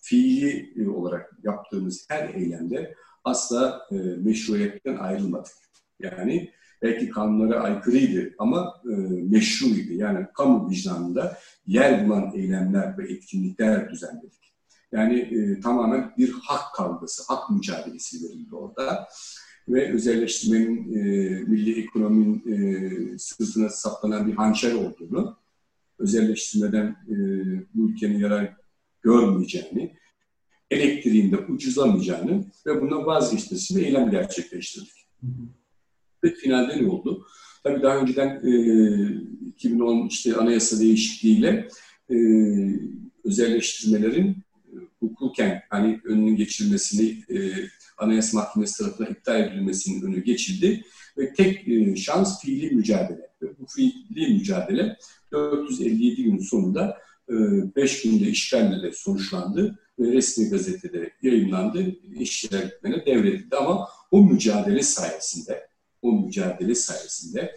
fiili 0.00 0.88
olarak 0.90 1.38
yaptığımız 1.42 2.06
her 2.08 2.34
eylemde 2.34 2.94
asla 3.24 3.88
e, 3.90 3.94
meşruiyetten 3.94 4.96
ayrılmadık. 4.96 5.52
Yani 6.00 6.50
belki 6.84 7.10
kanunlara 7.10 7.60
aykırıydı 7.60 8.34
ama 8.38 8.82
e, 8.84 8.94
meşruydu. 9.30 9.92
Yani 9.92 10.26
kamu 10.34 10.70
vicdanında 10.70 11.38
yer 11.66 12.06
bulan 12.06 12.32
eylemler 12.34 12.98
ve 12.98 13.12
etkinlikler 13.12 13.90
düzenledik. 13.90 14.54
Yani 14.92 15.18
e, 15.18 15.60
tamamen 15.60 16.12
bir 16.18 16.32
hak 16.32 16.74
kavgası, 16.74 17.22
hak 17.28 17.50
mücadelesi 17.50 18.24
verildi 18.24 18.54
orada. 18.54 19.08
Ve 19.68 19.92
özelleştirmenin, 19.92 20.94
e, 20.94 21.00
milli 21.40 21.80
ekonominin 21.82 22.42
e, 22.52 23.18
sırtına 23.18 23.68
saplanan 23.68 24.26
bir 24.26 24.34
hançer 24.34 24.72
olduğunu, 24.72 25.36
özelleştirmeden 25.98 26.86
e, 26.86 27.14
bu 27.74 27.90
ülkenin 27.90 28.18
yarar 28.18 28.56
görmeyeceğini, 29.02 29.96
elektriğinde 30.70 31.36
ucuzlamayacağını 31.38 32.44
ve 32.66 32.80
bundan 32.80 33.06
vazgeçmesi 33.06 33.76
bir 33.76 33.86
eylem 33.86 34.10
gerçekleştirdik. 34.10 35.06
Hı 35.20 35.26
hı. 35.26 35.63
Ve 36.24 36.34
finalde 36.34 36.82
ne 36.82 36.88
oldu? 36.88 37.26
Tabii 37.62 37.82
daha 37.82 37.96
önceden 37.96 38.28
e, 38.28 39.48
2010 39.48 40.08
işte 40.08 40.36
anayasa 40.36 40.80
değişikliğiyle 40.80 41.68
e, 42.10 42.16
özelleştirmelerin 43.24 44.28
e, 44.28 44.76
hukuken 45.00 45.62
hani 45.70 46.00
önünün 46.04 46.36
geçilmesini 46.36 47.24
e, 47.30 47.52
Anayasa 47.98 48.38
Mahkemesi 48.38 48.78
tarafından 48.78 49.10
iptal 49.10 49.40
edilmesinin 49.40 50.02
önü 50.02 50.24
geçildi 50.24 50.84
ve 51.18 51.32
tek 51.32 51.68
e, 51.68 51.96
şans 51.96 52.42
fiili 52.42 52.74
mücadele. 52.74 53.30
Ve 53.42 53.46
bu 53.58 53.66
fiili 53.66 54.34
mücadele 54.34 54.96
457 55.32 56.22
gün 56.22 56.38
sonunda 56.38 56.98
5 57.28 58.04
e, 58.04 58.08
günde 58.08 58.30
işgalle 58.30 58.92
sonuçlandı 58.92 59.78
ve 59.98 60.12
resmi 60.12 60.48
gazetede 60.48 61.10
yayınlandı, 61.22 61.96
işçiler 62.18 62.70
devredildi 63.06 63.56
ama 63.56 63.88
o 64.10 64.24
mücadele 64.24 64.82
sayesinde 64.82 65.73
o 66.04 66.12
mücadele 66.12 66.74
sayesinde 66.74 67.54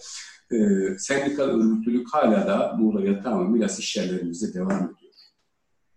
e, 0.51 0.57
sendikal 0.97 1.43
örgütlülük 1.43 2.13
hala 2.13 2.47
da 2.47 2.75
Muğla 2.79 3.01
Yatağı 3.01 3.43
ve 3.43 3.49
Milas 3.49 3.79
işyerlerimizde 3.79 4.53
devam 4.53 4.75
ediyor. 4.75 5.13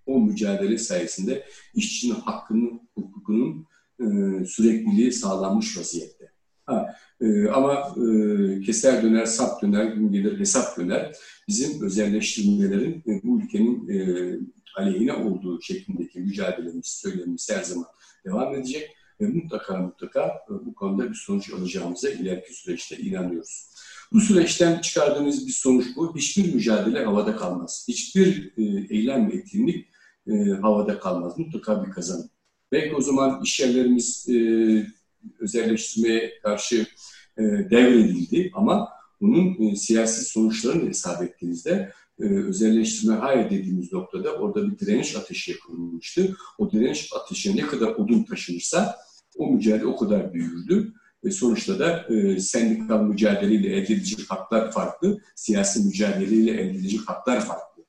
O 0.06 0.20
mücadele 0.20 0.78
sayesinde 0.78 1.44
işçinin 1.74 2.14
hakkının, 2.14 2.80
hukukunun 2.94 3.66
e, 4.00 4.04
sürekliliği 4.44 5.12
sağlanmış 5.12 5.78
vaziyette. 5.78 6.32
Ha, 6.66 6.94
e, 7.20 7.48
ama 7.48 7.94
e, 7.96 8.60
keser 8.60 9.02
döner, 9.02 9.26
sap 9.26 9.62
döner, 9.62 9.84
gün 9.84 10.12
gelir 10.12 10.38
hesap 10.38 10.78
döner. 10.78 11.16
Bizim 11.48 11.82
özelleştirmelerin 11.82 13.02
e, 13.06 13.20
bu 13.24 13.40
ülkenin 13.40 13.88
e, 13.88 13.98
aleyhine 14.76 15.12
olduğu 15.12 15.62
şeklindeki 15.62 16.20
mücadelemiz, 16.20 16.86
söylemimiz 16.86 17.50
her 17.50 17.62
zaman 17.62 17.86
devam 18.24 18.54
edecek. 18.54 18.96
Ve 19.20 19.26
mutlaka 19.26 19.76
mutlaka 19.76 20.26
e, 20.26 20.50
bu 20.66 20.74
konuda 20.74 21.10
bir 21.10 21.14
sonuç 21.14 21.52
alacağımıza 21.52 22.10
ileriki 22.10 22.54
süreçte 22.54 22.96
inanıyoruz. 22.96 23.70
Bu 24.12 24.20
süreçten 24.20 24.80
çıkardığımız 24.80 25.46
bir 25.46 25.52
sonuç 25.52 25.86
bu. 25.96 26.16
Hiçbir 26.16 26.54
mücadele 26.54 27.04
havada 27.04 27.36
kalmaz. 27.36 27.84
Hiçbir 27.88 28.52
e, 28.56 28.62
eylem 28.94 29.30
ve 29.30 29.36
etkinlik 29.36 29.88
e, 30.26 30.32
havada 30.62 30.98
kalmaz. 30.98 31.38
Mutlaka 31.38 31.86
bir 31.86 31.92
kazanım. 31.92 32.30
Belki 32.72 32.94
o 32.94 33.00
zaman 33.00 33.42
iş 33.42 33.60
özelleştirmeye 35.40 36.40
karşı 36.42 36.86
devredildi 37.38 38.50
ama 38.54 38.88
bunun 39.20 39.74
siyasi 39.74 40.24
sonuçlarını 40.24 40.88
hesap 40.88 41.22
ettiğinizde 41.22 41.92
özelleştirme 42.18 43.14
hayır 43.14 43.50
dediğimiz 43.50 43.92
noktada 43.92 44.32
orada 44.32 44.70
bir 44.70 44.78
direniş 44.78 45.16
ateşi 45.16 45.50
yakılmıştı. 45.50 46.36
O 46.58 46.72
direniş 46.72 47.12
ateşine 47.12 47.62
ne 47.62 47.66
kadar 47.66 47.88
odun 47.88 48.22
taşınırsa 48.22 48.96
o 49.36 49.50
mücadele 49.52 49.86
o 49.86 49.96
kadar 49.96 50.34
büyürdü. 50.34 50.92
Ve 51.24 51.30
sonuçta 51.30 51.78
da 51.78 52.14
e, 52.14 52.40
sendikal 52.40 53.02
mücadeleyle 53.02 53.68
elde 53.68 53.92
edilecek 53.92 54.30
haklar 54.30 54.72
farklı, 54.72 55.20
siyasi 55.34 55.84
mücadeleyle 55.84 56.50
elde 56.50 56.70
edilecek 56.70 57.00
haklar 57.00 57.40
farklı. 57.40 57.82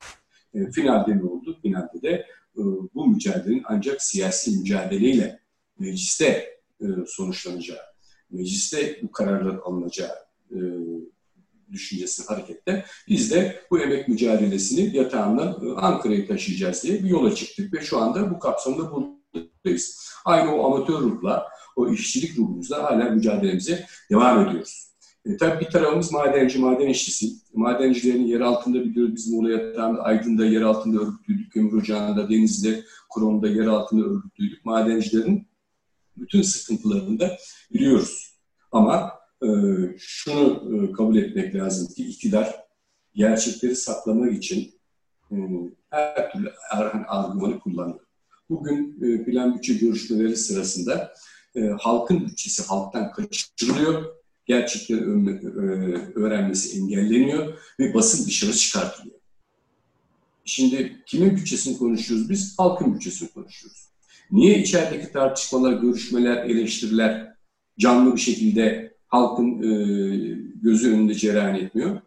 E, 0.53 0.71
finalde 0.71 1.17
ne 1.17 1.23
oldu? 1.23 1.59
Finalde 1.61 2.01
de 2.01 2.11
e, 2.57 2.61
bu 2.93 3.07
mücadelenin 3.07 3.63
ancak 3.65 4.01
siyasi 4.01 4.59
mücadeleyle 4.59 5.39
mecliste 5.79 6.25
e, 6.81 6.85
sonuçlanacağı, 7.07 7.79
mecliste 8.29 8.99
bu 9.03 9.11
kararlar 9.11 9.59
alınacağı 9.65 10.15
e, 10.51 10.59
düşüncesini 11.71 12.25
harekette 12.25 12.85
biz 13.07 13.31
de 13.31 13.61
bu 13.71 13.79
emek 13.79 14.07
mücadelesini 14.07 14.97
yatağından 14.97 15.67
e, 15.67 15.71
Ankara'ya 15.71 16.27
taşıyacağız 16.27 16.83
diye 16.83 17.03
bir 17.03 17.09
yola 17.09 17.35
çıktık 17.35 17.73
ve 17.73 17.81
şu 17.81 17.97
anda 17.97 18.31
bu 18.31 18.39
kapsamda 18.39 18.91
buradayız. 18.91 20.10
Aynı 20.25 20.55
o 20.55 20.65
amatör 20.65 21.01
ruhla, 21.01 21.47
o 21.75 21.89
işçilik 21.89 22.37
ruhumuzla 22.37 22.83
hala 22.83 23.09
mücadelemize 23.09 23.85
devam 24.11 24.47
ediyoruz. 24.47 24.91
E, 25.25 25.37
tabii 25.37 25.65
bir 25.65 25.71
tarafımız 25.71 26.11
madenci, 26.11 26.59
maden 26.59 26.87
işçisi. 26.87 27.27
Madencilerin 27.53 28.25
yer 28.25 28.39
altında 28.39 28.83
biliyoruz 28.83 29.15
biz 29.15 29.33
Muğla 29.33 29.49
yatağında, 29.49 30.03
Aydın'da 30.03 30.45
yer 30.45 30.61
altında 30.61 31.01
örgütlüydük, 31.01 31.51
Kömür 31.51 31.73
Ocağı'nda, 31.73 32.29
Denizli'de, 32.29 32.83
Kuron'da 33.09 33.47
yer 33.47 33.65
altında 33.65 34.05
örgütlüydük. 34.05 34.65
Madencilerin 34.65 35.47
bütün 36.17 36.41
sıkıntılarını 36.41 37.19
da 37.19 37.37
biliyoruz. 37.73 38.37
Ama 38.71 39.11
e, 39.43 39.47
şunu 39.97 40.63
e, 40.73 40.91
kabul 40.91 41.15
etmek 41.15 41.55
lazım 41.55 41.87
ki 41.87 42.07
iktidar 42.07 42.55
gerçekleri 43.15 43.75
saklamak 43.75 44.33
için 44.33 44.73
e, 45.31 45.35
her 45.89 46.31
türlü 46.31 46.51
argümanı 47.07 47.59
kullanıyor. 47.59 48.10
Bugün 48.51 48.97
e, 49.01 49.23
plan 49.25 49.55
bütçe 49.55 49.73
görüşmeleri 49.73 50.37
sırasında 50.37 51.13
e, 51.55 51.61
halkın 51.61 52.27
bütçesi 52.27 52.63
halktan 52.63 53.11
kaçırılıyor, 53.11 54.05
gerçekleri 54.45 54.99
e, 54.99 55.33
öğrenmesi 56.15 56.79
engelleniyor 56.79 57.53
ve 57.79 57.93
basın 57.93 58.25
dışarı 58.25 58.53
çıkartılıyor. 58.53 59.15
Şimdi 60.45 61.03
kimin 61.05 61.35
bütçesini 61.35 61.77
konuşuyoruz 61.77 62.29
biz? 62.29 62.59
Halkın 62.59 62.95
bütçesini 62.95 63.29
konuşuyoruz. 63.29 63.87
Niye 64.31 64.59
içerideki 64.59 65.11
tartışmalar, 65.11 65.73
görüşmeler, 65.73 66.45
eleştiriler 66.45 67.35
canlı 67.79 68.15
bir 68.15 68.21
şekilde 68.21 68.93
halkın 69.07 69.63
e, 69.63 69.69
gözü 70.61 70.93
önünde 70.93 71.13
cereyan 71.13 71.55
etmiyor? 71.55 72.01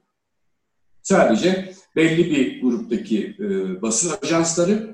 Sadece 1.03 1.75
belli 1.97 2.31
bir 2.31 2.63
gruptaki 2.63 3.37
basın 3.83 4.13
ajansları 4.23 4.94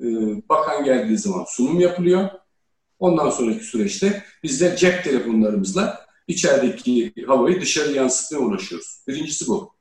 e, 0.00 0.06
bakan 0.48 0.84
geldiği 0.84 1.18
zaman 1.18 1.44
sunum 1.48 1.80
yapılıyor. 1.80 2.28
Ondan 2.98 3.30
sonraki 3.30 3.64
süreçte 3.64 4.22
biz 4.42 4.60
de 4.60 4.76
cep 4.76 5.04
telefonlarımızla 5.04 6.06
içerideki 6.28 7.12
havayı 7.26 7.60
dışarı 7.60 7.92
yansıtmaya 7.92 8.46
uğraşıyoruz. 8.46 9.04
Birincisi 9.08 9.46
bu. 9.46 9.72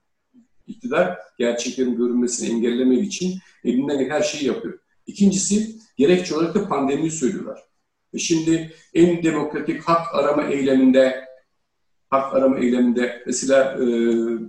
İktidar 0.68 1.18
gerçeklerin 1.40 1.98
görünmesini 1.98 2.50
engellemek 2.50 3.06
için 3.06 3.40
elinden 3.64 4.10
her 4.10 4.22
şeyi 4.22 4.46
yapıyor. 4.46 4.80
İkincisi 5.08 5.76
gerekçe 5.98 6.36
olarak 6.36 6.56
da 6.56 6.68
pandemiyi 6.68 7.12
söylüyorlar. 7.12 7.60
E 8.14 8.18
şimdi 8.18 8.74
en 8.94 9.24
demokratik 9.24 9.84
hak 9.84 10.16
arama 10.16 10.44
eyleminde 10.44 11.30
hak 12.10 12.36
arama 12.36 12.60
eyleminde 12.60 13.24
mesela 13.26 13.74
e, 13.74 13.88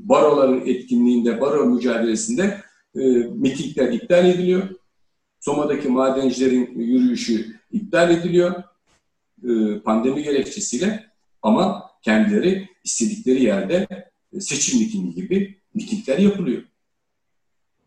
baroların 0.08 0.66
etkinliğinde, 0.66 1.40
baro 1.40 1.66
mücadelesinde 1.66 2.60
e, 2.94 3.00
mitingler 3.34 3.92
iptal 3.92 4.26
ediliyor. 4.26 4.62
Soma'daki 5.40 5.88
madencilerin 5.88 6.78
yürüyüşü 6.78 7.60
iptal 7.72 8.10
ediliyor 8.10 8.62
e, 9.48 9.80
pandemi 9.80 10.22
gerekçesiyle 10.22 11.10
ama 11.42 11.90
kendileri 12.02 12.68
istedikleri 12.84 13.42
yerde 13.42 13.86
e, 14.32 14.40
seçim 14.40 14.80
mitingi 14.80 15.14
gibi 15.14 15.58
mitingler 15.74 16.18
yapılıyor. 16.18 16.62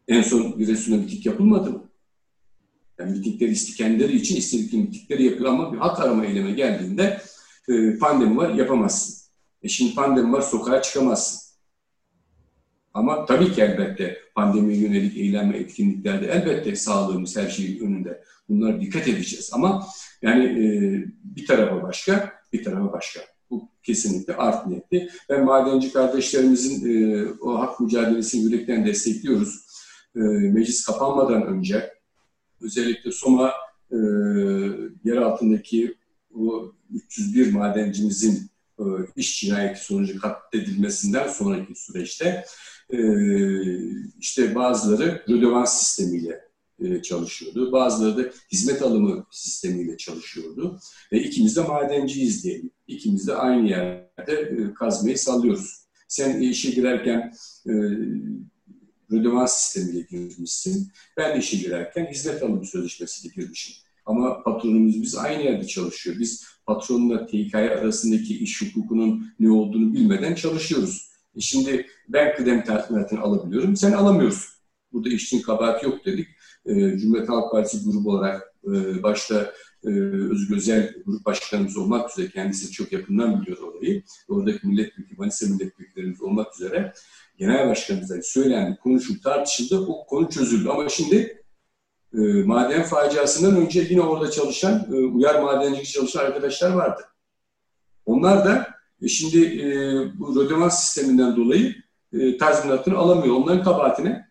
En 0.07 0.21
son 0.21 0.57
Giresun'da 0.57 0.97
miting 0.97 1.25
yapılmadı 1.25 1.69
mı? 1.71 1.89
Yani 2.99 3.11
mitingler 3.11 3.55
kendileri 3.77 4.15
için 4.15 4.35
istedikleri 4.35 4.81
mitingleri 4.81 5.23
yapıyor 5.23 5.49
ama 5.49 5.73
bir 5.73 5.77
hak 5.77 5.99
arama 5.99 6.25
eyleme 6.25 6.51
geldiğinde 6.51 7.21
e, 7.69 7.97
pandemi 7.97 8.37
var 8.37 8.49
yapamazsın. 8.49 9.23
E 9.63 9.67
şimdi 9.67 9.95
pandemi 9.95 10.31
var 10.31 10.41
sokağa 10.41 10.81
çıkamazsın. 10.81 11.42
Ama 12.93 13.25
tabii 13.25 13.51
ki 13.51 13.61
elbette 13.61 14.17
pandemiye 14.35 14.79
yönelik 14.79 15.17
eylem 15.17 15.53
ve 15.53 15.57
etkinliklerde 15.57 16.27
elbette 16.27 16.75
sağlığımız 16.75 17.37
her 17.37 17.49
şeyin 17.49 17.85
önünde. 17.85 18.23
Bunlara 18.49 18.81
dikkat 18.81 19.07
edeceğiz. 19.07 19.49
Ama 19.53 19.87
yani 20.21 20.45
e, 20.45 20.65
bir 21.23 21.45
tarafa 21.45 21.83
başka, 21.83 22.33
bir 22.53 22.63
tarafa 22.63 22.93
başka. 22.93 23.19
Bu 23.49 23.69
kesinlikle 23.83 24.35
art 24.35 24.67
niyetli. 24.67 25.09
Ben 25.29 25.45
madenci 25.45 25.93
kardeşlerimizin 25.93 26.89
e, 26.89 27.25
o 27.41 27.59
hak 27.59 27.79
mücadelesini 27.79 28.43
yürekten 28.43 28.85
destekliyoruz. 28.85 29.65
E, 30.15 30.19
meclis 30.19 30.85
kapanmadan 30.85 31.47
önce 31.47 31.93
özellikle 32.61 33.11
Soma 33.11 33.53
e, 33.91 33.97
yer 35.03 35.17
altındaki 35.17 35.95
o 36.35 36.73
301 36.93 37.53
madencimizin 37.53 38.49
e, 38.79 38.83
iş 39.15 39.39
cinayeti 39.39 39.85
sonucu 39.85 40.19
katledilmesinden 40.21 41.27
sonraki 41.27 41.75
süreçte 41.75 42.45
e, 42.93 42.99
işte 44.19 44.55
bazıları 44.55 45.23
rödevans 45.29 45.79
sistemiyle 45.79 46.41
e, 46.83 47.01
çalışıyordu. 47.01 47.71
Bazıları 47.71 48.17
da 48.17 48.29
hizmet 48.51 48.81
alımı 48.81 49.25
sistemiyle 49.31 49.97
çalışıyordu. 49.97 50.79
Ve 51.11 51.23
ikimiz 51.23 51.55
de 51.55 51.61
madenciyiz 51.61 52.43
diyelim. 52.43 52.71
İkimiz 52.87 53.27
de 53.27 53.35
aynı 53.35 53.69
yerde 53.69 54.73
kazmayı 54.73 55.17
sallıyoruz. 55.17 55.83
Sen 56.07 56.41
işe 56.41 56.71
girerken 56.71 57.33
rödevans 59.11 59.53
sistemiyle 59.53 60.07
girmişsin. 60.09 60.91
Ben 61.17 61.35
de 61.35 61.39
işe 61.39 61.57
girerken 61.57 62.05
hizmet 62.05 62.43
alımı 62.43 62.65
sözleşmesiyle 62.65 63.33
girmişim. 63.35 63.75
Ama 64.05 64.43
patronumuz 64.43 65.01
biz 65.01 65.15
aynı 65.15 65.43
yerde 65.43 65.67
çalışıyor. 65.67 66.15
Biz 66.19 66.45
patronla 66.65 67.25
TK'ya 67.25 67.79
arasındaki 67.79 68.39
iş 68.39 68.61
hukukunun 68.61 69.33
ne 69.39 69.51
olduğunu 69.51 69.93
bilmeden 69.93 70.35
çalışıyoruz. 70.35 71.12
E 71.35 71.39
şimdi 71.39 71.87
ben 72.09 72.35
kıdem 72.35 72.63
tazminatını 72.63 73.21
alabiliyorum, 73.21 73.75
sen 73.75 73.91
alamıyorsun. 73.91 74.53
Burada 74.93 75.09
işçinin 75.09 75.41
kabahati 75.41 75.85
yok 75.85 76.05
dedik. 76.05 76.27
E, 76.65 76.97
Cumhuriyet 76.97 77.29
Halk 77.29 77.51
Partisi 77.51 77.85
grubu 77.85 78.09
olarak 78.09 78.53
e, 78.67 79.03
başta 79.03 79.53
e, 79.83 79.89
Özgür 80.31 80.55
Özel 80.55 80.93
grup 81.05 81.25
başkanımız 81.25 81.77
olmak 81.77 82.11
üzere 82.11 82.29
kendisi 82.29 82.71
çok 82.71 82.91
yakından 82.91 83.41
biliyor 83.41 83.57
orayı. 83.57 84.03
Oradaki 84.29 84.67
milletvekili, 84.67 85.17
Manisa 85.17 85.45
milletvekillerimiz 85.45 86.21
olmak 86.21 86.55
üzere 86.55 86.93
genel 87.37 87.69
başkanımızdan 87.69 88.19
söylendi, 88.21 88.79
konuşuldu, 88.83 89.19
tartışıldı. 89.23 89.79
O 89.79 90.05
konu 90.05 90.29
çözüldü. 90.29 90.69
Ama 90.69 90.89
şimdi 90.89 91.43
e, 92.13 92.19
maden 92.43 92.83
faciasından 92.83 93.55
önce 93.55 93.87
yine 93.89 94.01
orada 94.01 94.31
çalışan, 94.31 94.87
e, 94.91 94.95
uyar 94.95 95.41
madencilik 95.41 95.87
çalışan 95.87 96.25
arkadaşlar 96.25 96.71
vardı. 96.71 97.01
Onlar 98.05 98.45
da 98.45 98.67
e, 99.03 99.07
şimdi 99.07 99.45
e, 99.45 99.69
bu 100.19 100.35
rödevans 100.35 100.83
sisteminden 100.83 101.35
dolayı 101.35 101.75
e, 102.13 102.37
tazminatını 102.37 102.97
alamıyor. 102.97 103.35
Onların 103.35 103.63
kabahatine, 103.63 104.27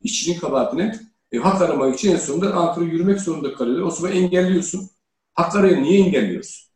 işçinin 0.00 0.38
kabahatine 0.38 1.00
e, 1.32 1.38
hak 1.38 1.62
aramak 1.62 1.94
için 1.94 2.12
en 2.12 2.16
sonunda 2.16 2.54
Ankara 2.54 2.84
yürümek 2.84 3.20
zorunda 3.20 3.54
kalıyor. 3.54 3.86
O 3.86 3.90
zaman 3.90 4.12
engelliyorsun. 4.12 4.90
Hak 5.34 5.56
arayan 5.56 5.82
niye 5.82 6.06
engelliyorsun? 6.06 6.66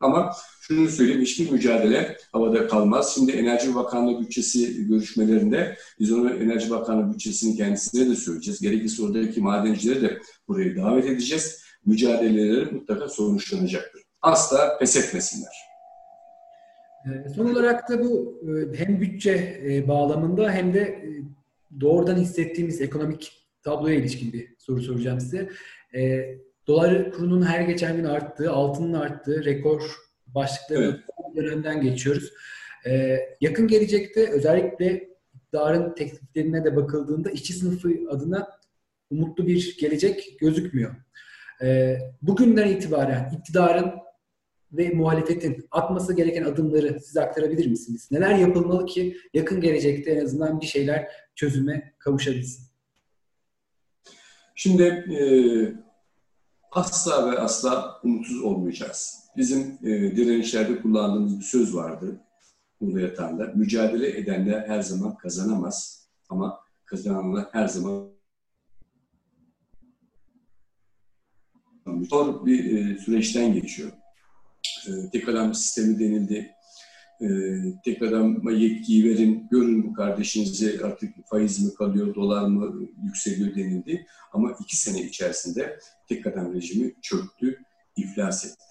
Ama 0.00 0.32
şunu 0.60 0.88
söyleyeyim, 0.88 1.22
hiçbir 1.22 1.50
mücadele 1.50 2.16
havada 2.32 2.68
kalmaz. 2.68 3.14
Şimdi 3.14 3.32
Enerji 3.32 3.74
Bakanlığı 3.74 4.20
bütçesi 4.20 4.86
görüşmelerinde 4.86 5.78
biz 6.00 6.12
onu 6.12 6.30
Enerji 6.30 6.70
Bakanlığı 6.70 7.14
bütçesinin 7.14 7.56
kendisine 7.56 8.10
de 8.10 8.16
söyleyeceğiz. 8.16 8.60
Gerekirse 8.60 9.02
oradaki 9.02 9.40
madencileri 9.40 10.02
de 10.02 10.18
buraya 10.48 10.76
davet 10.76 11.04
edeceğiz. 11.04 11.62
mücadeleleri 11.86 12.70
mutlaka 12.70 13.08
sonuçlanacaktır. 13.08 14.02
Asla 14.22 14.78
pes 14.78 14.96
etmesinler. 14.96 15.67
Ee, 17.08 17.28
son 17.28 17.54
olarak 17.54 17.88
da 17.88 18.04
bu 18.04 18.40
e, 18.42 18.78
hem 18.78 19.00
bütçe 19.00 19.62
e, 19.64 19.88
bağlamında 19.88 20.52
hem 20.52 20.74
de 20.74 20.80
e, 20.80 21.08
doğrudan 21.80 22.16
hissettiğimiz 22.16 22.80
ekonomik 22.80 23.32
tabloya 23.62 23.94
ilişkin 23.94 24.32
bir 24.32 24.54
soru 24.58 24.82
soracağım 24.82 25.20
size. 25.20 25.48
Dolar 26.66 27.12
kurunun 27.12 27.42
her 27.42 27.60
geçen 27.60 27.96
gün 27.96 28.04
arttığı, 28.04 28.52
altının 28.52 28.92
arttığı 28.92 29.44
rekor 29.44 29.82
başlıkları 30.26 30.84
evet. 30.84 31.36
dönemden 31.36 31.80
geçiyoruz. 31.82 32.32
Yakın 33.40 33.68
gelecekte 33.68 34.30
özellikle 34.30 35.08
iktidarın 35.34 35.94
tekliflerine 35.94 36.64
de 36.64 36.76
bakıldığında 36.76 37.30
işçi 37.30 37.52
sınıfı 37.52 37.88
adına 38.10 38.48
umutlu 39.10 39.46
bir 39.46 39.76
gelecek 39.80 40.36
gözükmüyor. 40.40 40.94
Bugünden 42.22 42.68
itibaren 42.68 43.32
iktidarın 43.38 43.92
ve 44.72 44.90
muhalefetin 44.90 45.66
atması 45.70 46.16
gereken 46.16 46.44
adımları 46.44 47.00
size 47.00 47.20
aktarabilir 47.20 47.66
misiniz? 47.66 48.08
Neler 48.10 48.34
yapılmalı 48.34 48.86
ki 48.86 49.16
yakın 49.34 49.60
gelecekte 49.60 50.10
en 50.10 50.24
azından 50.24 50.60
bir 50.60 50.66
şeyler 50.66 51.08
çözüme 51.34 51.94
kavuşabilsin? 51.98 52.68
Şimdi 54.54 54.82
e, 54.82 55.20
asla 56.72 57.30
ve 57.30 57.38
asla 57.38 58.00
umutsuz 58.04 58.42
olmayacağız. 58.42 59.28
Bizim 59.36 59.78
e, 59.82 60.16
direnişlerde 60.16 60.82
kullandığımız 60.82 61.38
bir 61.38 61.44
söz 61.44 61.74
vardı 61.74 62.20
burada 62.80 63.00
yatağında. 63.00 63.52
Mücadele 63.54 64.18
edenler 64.18 64.68
her 64.68 64.82
zaman 64.82 65.16
kazanamaz 65.16 66.08
ama 66.28 66.60
kazananlar 66.84 67.46
her 67.52 67.68
zaman 67.68 68.08
zor 72.10 72.46
bir 72.46 72.78
e, 72.78 72.98
süreçten 72.98 73.54
geçiyor 73.54 73.92
e, 74.88 75.10
tek 75.10 75.28
adam 75.28 75.54
sistemi 75.54 75.98
denildi. 75.98 76.54
E, 77.20 77.26
tek 77.84 78.02
adama 78.02 78.52
yetkiyi 78.52 79.04
verin, 79.04 79.48
görün 79.50 79.84
bu 79.84 79.92
kardeşinize 79.92 80.80
artık 80.84 81.14
faiz 81.30 81.64
mi 81.64 81.74
kalıyor, 81.74 82.14
dolar 82.14 82.46
mı 82.46 82.88
yükseliyor 83.04 83.54
denildi. 83.54 84.06
Ama 84.32 84.56
iki 84.60 84.76
sene 84.76 85.02
içerisinde 85.02 85.78
tek 86.08 86.26
adam 86.26 86.54
rejimi 86.54 86.94
çöktü, 87.02 87.58
iflas 87.96 88.44
etti. 88.44 88.64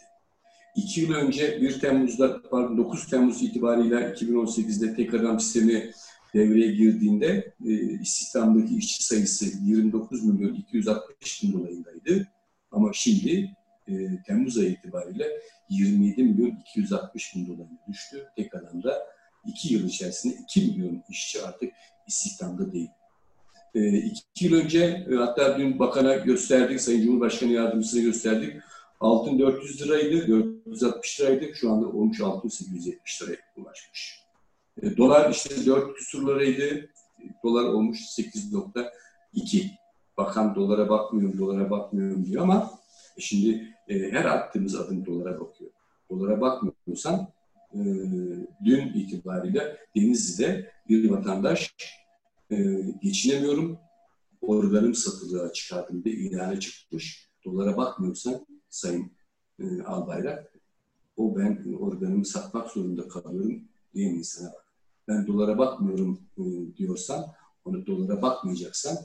İki 0.76 1.02
yıl 1.02 1.14
önce 1.14 1.62
1 1.62 1.80
Temmuz'da, 1.80 2.42
pardon 2.42 2.78
9 2.78 3.08
Temmuz 3.08 3.44
itibariyle 3.44 3.96
2018'de 3.96 4.96
tek 4.96 5.14
adam 5.14 5.40
sistemi 5.40 5.92
devreye 6.34 6.72
girdiğinde 6.72 7.54
e, 7.66 7.72
istihdamdaki 8.02 8.78
işçi 8.78 9.04
sayısı 9.04 9.46
29 9.64 10.24
milyon 10.24 10.54
260 10.54 11.44
bin 11.44 11.54
dolayındaydı. 11.54 12.28
Ama 12.72 12.90
şimdi 12.94 13.57
e, 13.88 14.24
Temmuz 14.28 14.58
ayı 14.58 14.70
itibariyle 14.70 15.42
27 15.70 16.24
milyon 16.24 16.58
260 16.62 17.36
bin 17.36 17.48
dolara 17.48 17.68
düştü. 17.88 18.28
Tek 18.36 18.56
adamda 18.56 19.08
2 19.46 19.74
yıl 19.74 19.88
içerisinde 19.88 20.34
2 20.34 20.62
milyon 20.62 21.04
işçi 21.10 21.42
artık 21.42 21.74
istihdamda 22.08 22.72
değil. 22.72 22.90
E, 23.76 23.98
iki 23.98 24.46
yıl 24.46 24.54
önce 24.54 25.08
e, 25.12 25.16
hatta 25.16 25.58
dün 25.58 25.80
bakana 25.80 26.16
gösterdik, 26.16 26.82
Sayın 26.82 27.02
Cumhurbaşkanı 27.02 27.52
Yardımcısına 27.52 28.02
gösterdik. 28.02 28.54
Altın 29.00 29.40
400 29.40 29.82
liraydı, 29.82 30.28
460 30.28 31.22
liraydı. 31.22 31.56
Şu 31.56 31.72
anda 31.72 31.88
olmuş 31.88 32.22
altın 32.22 32.50
870 32.50 33.22
liraya 33.22 33.38
ulaşmış. 33.58 34.22
E, 34.82 34.98
dolar 34.98 35.32
işte 35.32 35.66
4 35.66 35.96
küsur 35.96 36.28
liraydı. 36.28 36.90
Dolar 37.44 37.64
olmuş 37.64 38.00
8.2. 38.00 39.70
Bakan 40.18 40.56
dolara 40.56 40.90
bakmıyorum, 40.90 41.40
dolara 41.40 41.70
bakmıyorum 41.70 42.26
diyor 42.26 42.44
ama 42.44 42.72
şimdi 43.20 43.76
e, 43.88 44.12
her 44.12 44.26
attığımız 44.26 44.76
adım 44.76 45.06
dolara 45.06 45.40
bakıyor. 45.40 45.72
Dolara 46.10 46.42
bakmıyorsan 46.42 47.28
e, 47.74 47.80
dün 48.66 48.94
itibariyle 48.94 49.78
Denizli'de 49.96 50.72
bir 50.90 51.10
vatandaş 51.10 51.76
e, 52.52 52.58
geçinemiyorum, 53.02 53.78
organım 54.42 54.94
satılığa 54.96 55.54
çıkardım 55.54 56.04
diye 56.04 56.16
ilana 56.16 56.60
çıkmış. 56.60 57.30
Dolara 57.46 57.78
bakmıyorsan 57.78 58.46
Sayın 58.70 59.12
e, 59.60 59.82
Albayrak, 59.82 60.54
o 61.18 61.38
ben 61.38 61.74
organımı 61.80 62.26
satmak 62.26 62.72
zorunda 62.72 63.08
kalıyorum 63.08 63.64
diyen 63.94 64.14
insana 64.14 64.54
bak. 64.54 64.66
Ben 65.08 65.28
dolara 65.28 65.58
bakmıyorum 65.58 66.20
e, 66.38 66.44
diyorsan, 66.78 67.26
onu 67.66 67.86
dolara 67.86 68.22
bakmayacaksan, 68.22 68.98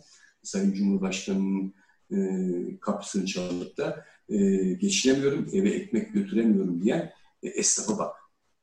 Sayın 0.43 0.73
Cumhurbaşkanı'nın 0.73 1.75
e, 2.13 2.81
kapısını 2.81 3.27
çalıp 3.27 3.77
da 3.77 4.05
e, 4.29 4.37
geçinemiyorum, 4.73 5.49
eve 5.53 5.71
ekmek 5.71 6.15
götüremiyorum 6.15 6.83
diyen 6.83 7.13
e, 7.43 7.49
esnafa 7.49 7.99
bak. 7.99 8.17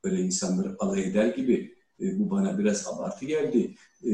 Böyle 0.04 0.22
insanları 0.22 0.76
alay 0.80 1.04
eder 1.04 1.28
gibi 1.28 1.76
e, 2.02 2.20
bu 2.20 2.30
bana 2.32 2.60
biraz 2.60 2.88
abartı 2.88 3.26
geldi. 3.26 3.76
E, 4.04 4.14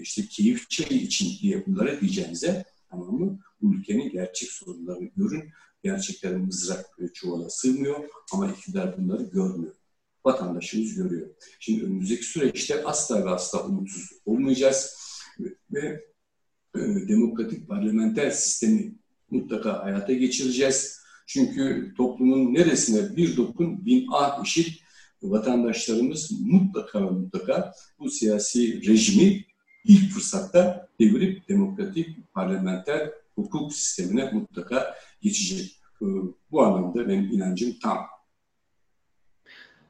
işte 0.00 0.22
keyif 0.30 0.70
çayı 0.70 1.00
için 1.00 1.38
diye 1.42 1.66
bunlara 1.66 2.00
diyeceğinize 2.00 2.64
tamam 2.90 3.14
mı? 3.14 3.38
Bu 3.60 3.74
ülkenin 3.74 4.10
gerçek 4.10 4.50
sorunlarını 4.50 5.10
görün. 5.16 5.50
Gerçekten 5.84 6.40
mızrak 6.40 6.86
çuvala 7.14 7.50
sığmıyor 7.50 8.08
ama 8.32 8.48
iktidar 8.48 8.98
bunları 8.98 9.22
görmüyor. 9.22 9.74
Vatandaşımız 10.24 10.94
görüyor. 10.94 11.28
Şimdi 11.60 11.84
önümüzdeki 11.84 12.24
süreçte 12.24 12.84
asla 12.84 13.24
ve 13.24 13.30
asla 13.30 13.66
umutsuz 13.66 14.10
olmayacağız. 14.26 14.96
Ve 15.72 16.11
e, 16.76 17.08
demokratik 17.08 17.68
parlamenter 17.68 18.30
sistemi 18.30 18.92
mutlaka 19.30 19.84
hayata 19.84 20.12
geçireceğiz. 20.12 21.02
Çünkü 21.26 21.94
toplumun 21.96 22.54
neresine 22.54 23.16
bir 23.16 23.36
dokun 23.36 23.86
bin 23.86 24.06
ah 24.12 24.44
işit 24.44 24.82
vatandaşlarımız 25.22 26.32
mutlaka 26.40 27.00
mutlaka 27.00 27.72
bu 27.98 28.10
siyasi 28.10 28.88
rejimi 28.88 29.44
ilk 29.84 30.10
fırsatta 30.10 30.88
devirip 31.00 31.48
demokratik 31.48 32.32
parlamenter 32.34 33.10
hukuk 33.34 33.72
sistemine 33.72 34.30
mutlaka 34.32 34.94
geçecek. 35.22 35.80
E, 36.02 36.06
bu 36.50 36.62
anlamda 36.62 37.08
benim 37.08 37.32
inancım 37.32 37.72
tam. 37.82 37.98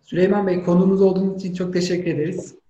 Süleyman 0.03 0.47
Bey 0.47 0.63
konumuz 0.63 1.03
olduğunuz 1.03 1.45
için 1.45 1.55
çok 1.55 1.73
teşekkür 1.73 2.11
ederiz. 2.11 2.62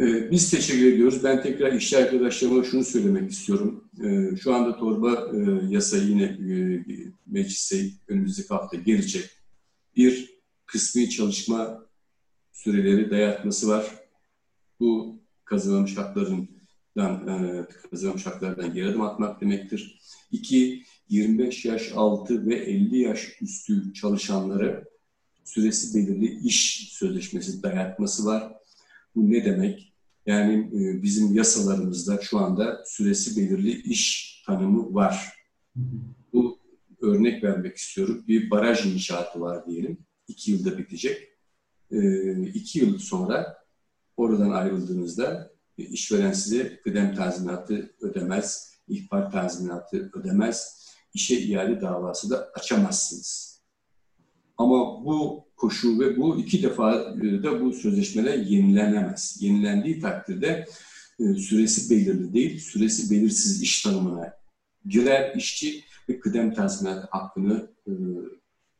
Ee, 0.00 0.30
biz 0.30 0.50
teşekkür 0.50 0.92
ediyoruz. 0.92 1.24
Ben 1.24 1.42
tekrar 1.42 1.72
işçi 1.72 1.98
arkadaşlarıma 1.98 2.64
şunu 2.64 2.84
söylemek 2.84 3.30
istiyorum. 3.30 3.84
Ee, 4.04 4.36
şu 4.36 4.54
anda 4.54 4.76
torba 4.76 5.30
e, 5.34 5.38
yasa 5.74 5.96
yine 5.96 6.22
e, 6.24 6.84
meclise 7.26 7.90
önümüzdeki 8.08 8.48
hafta 8.48 8.76
gelecek. 8.76 9.30
Bir 9.96 10.30
kısmi 10.66 11.10
çalışma 11.10 11.86
süreleri 12.52 13.10
dayatması 13.10 13.68
var. 13.68 13.86
Bu 14.80 15.20
kazanılmış 15.44 15.96
haklarından, 15.96 17.28
e, 17.28 17.66
kazanılmış 17.90 18.26
haklardan 18.26 18.74
geri 18.74 18.88
adım 18.88 19.02
atmak 19.02 19.40
demektir. 19.40 20.00
İki, 20.32 20.84
25 21.08 21.64
yaş 21.64 21.92
altı 21.94 22.46
ve 22.46 22.54
50 22.54 22.98
yaş 22.98 23.42
üstü 23.42 23.92
çalışanları 23.94 24.84
süresi 25.44 25.94
belirli 25.94 26.46
iş 26.46 26.88
sözleşmesi 26.92 27.62
dayatması 27.62 28.24
var. 28.26 28.57
Bu 29.18 29.30
ne 29.30 29.44
demek? 29.44 29.94
Yani 30.26 30.70
e, 30.74 31.02
bizim 31.02 31.34
yasalarımızda 31.34 32.20
şu 32.22 32.38
anda 32.38 32.82
süresi 32.86 33.40
belirli 33.40 33.82
iş 33.82 34.42
tanımı 34.46 34.94
var. 34.94 35.32
Bu 36.32 36.58
örnek 37.02 37.44
vermek 37.44 37.76
istiyorum. 37.76 38.24
Bir 38.28 38.50
baraj 38.50 38.94
inşaatı 38.94 39.40
var 39.40 39.66
diyelim. 39.66 39.98
İki 40.28 40.50
yılda 40.50 40.78
bitecek. 40.78 41.28
E, 41.90 41.98
iki 42.42 42.78
yıl 42.78 42.98
sonra 42.98 43.56
oradan 44.16 44.50
ayrıldığınızda 44.50 45.50
e, 45.78 45.82
işveren 45.82 46.32
size 46.32 46.80
kıdem 46.80 47.14
tazminatı 47.14 47.94
ödemez, 48.00 48.74
ihbar 48.88 49.32
tazminatı 49.32 50.10
ödemez, 50.14 50.86
işe 51.14 51.40
iade 51.40 51.80
davası 51.80 52.30
da 52.30 52.50
açamazsınız. 52.54 53.57
Ama 54.58 55.04
bu 55.04 55.44
koşul 55.56 56.00
ve 56.00 56.16
bu 56.16 56.38
iki 56.38 56.62
defa 56.62 57.14
e, 57.22 57.42
da 57.42 57.64
bu 57.64 57.72
sözleşmeler 57.72 58.38
yenilenemez. 58.38 59.38
Yenilendiği 59.40 60.00
takdirde 60.00 60.66
e, 61.20 61.34
süresi 61.34 61.90
belirli 61.90 62.32
değil, 62.32 62.60
süresi 62.60 63.10
belirsiz 63.10 63.62
iş 63.62 63.82
tanımına 63.82 64.32
girer 64.86 65.36
işçi 65.36 65.84
ve 66.08 66.20
kıdem 66.20 66.54
tazminat 66.54 67.06
hakkını 67.10 67.70
e, 67.86 67.92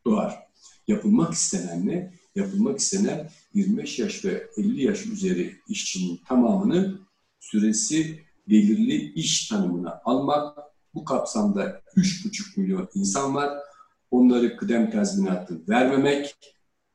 doğar. 0.05 0.39
Yapılmak 0.87 1.33
istenen 1.33 1.87
ne? 1.87 2.13
Yapılmak 2.35 2.79
istenen 2.79 3.29
25 3.53 3.99
yaş 3.99 4.25
ve 4.25 4.47
50 4.57 4.83
yaş 4.83 5.05
üzeri 5.05 5.55
işçinin 5.67 6.19
tamamını 6.27 6.99
süresi 7.39 8.19
belirli 8.49 9.13
iş 9.13 9.47
tanımına 9.47 10.01
almak. 10.05 10.57
Bu 10.93 11.05
kapsamda 11.05 11.81
3,5 11.95 12.59
milyon 12.59 12.89
insan 12.95 13.35
var. 13.35 13.49
Onları 14.11 14.57
kıdem 14.57 14.91
tazminatı 14.91 15.61
vermemek, 15.69 16.35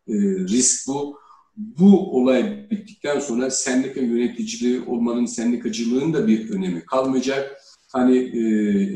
e, 0.08 0.14
risk 0.48 0.88
bu. 0.88 1.18
Bu 1.56 2.20
olay 2.20 2.70
bittikten 2.70 3.20
sonra 3.20 3.50
sendika 3.50 4.00
yöneticiliği 4.00 4.82
olmanın, 4.82 5.26
sendikacılığın 5.26 6.12
da 6.14 6.26
bir 6.26 6.50
önemi 6.50 6.84
kalmayacak. 6.84 7.60
Hani 7.92 8.16
e, 8.18 8.40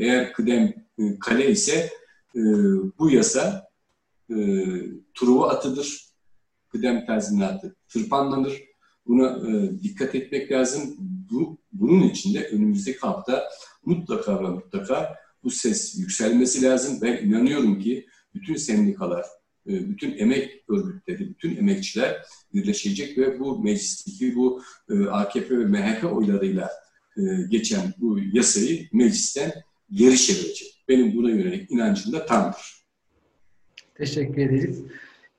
eğer 0.05 0.33
kıdem 0.33 0.73
e, 0.99 1.19
kale 1.19 1.51
ise 1.51 1.89
e, 2.35 2.41
bu 2.99 3.11
yasa 3.11 3.69
e, 4.29 4.35
Truva 5.13 5.49
atıdır, 5.49 6.05
kıdem 6.69 7.05
tazminatı 7.05 7.75
tırpanlanır. 7.87 8.63
Buna 9.07 9.49
e, 9.49 9.79
dikkat 9.83 10.15
etmek 10.15 10.51
lazım. 10.51 10.95
Bu, 11.31 11.57
bunun 11.71 12.03
için 12.03 12.33
de 12.33 12.47
önümüzdeki 12.47 12.99
hafta 12.99 13.49
mutlaka 13.85 14.43
ve 14.43 14.47
mutlaka 14.47 15.15
bu 15.43 15.49
ses 15.49 15.99
yükselmesi 15.99 16.63
lazım. 16.63 16.99
Ben 17.01 17.25
inanıyorum 17.25 17.79
ki 17.79 18.05
bütün 18.35 18.55
sendikalar, 18.55 19.25
e, 19.67 19.89
bütün 19.89 20.17
emek 20.17 20.63
örgütleri, 20.69 21.29
bütün 21.29 21.57
emekçiler 21.57 22.21
birleşecek 22.53 23.17
ve 23.17 23.39
bu 23.39 23.63
meclisteki 23.63 24.35
bu 24.35 24.61
e, 24.89 25.05
AKP 25.05 25.59
ve 25.59 25.65
MHP 25.65 26.13
oylarıyla 26.13 26.69
e, 27.17 27.21
geçen 27.49 27.93
bu 27.97 28.19
yasayı 28.33 28.87
meclisten 28.93 29.51
geri 29.91 30.17
çevirecek. 30.17 30.83
Benim 30.87 31.15
buna 31.15 31.29
yönelik 31.29 31.71
inancım 31.71 32.13
da 32.13 32.25
tamdır. 32.25 32.79
Teşekkür 33.95 34.41
ederiz. 34.41 34.83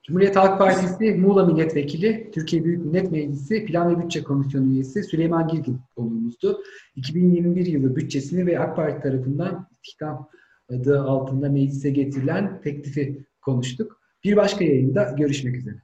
Cumhuriyet 0.02 0.36
Halk 0.36 0.58
Partisi 0.58 1.14
Muğla 1.14 1.46
Milletvekili, 1.46 2.30
Türkiye 2.34 2.64
Büyük 2.64 2.84
Millet 2.84 3.12
Meclisi 3.12 3.64
Plan 3.64 3.96
ve 3.96 4.04
Bütçe 4.04 4.22
Komisyonu 4.22 4.72
üyesi 4.72 5.02
Süleyman 5.02 5.48
Girgin 5.48 5.80
konuğumuzdu. 5.96 6.62
2021 6.96 7.66
yılı 7.66 7.96
bütçesini 7.96 8.46
ve 8.46 8.60
AK 8.60 8.76
Parti 8.76 9.02
tarafından 9.02 9.69
istihdam 9.84 10.28
adı 10.70 11.00
altında 11.00 11.48
meclise 11.48 11.90
getirilen 11.90 12.60
teklifi 12.60 13.26
konuştuk. 13.40 14.00
Bir 14.24 14.36
başka 14.36 14.64
yayında 14.64 15.14
görüşmek 15.18 15.56
üzere. 15.56 15.82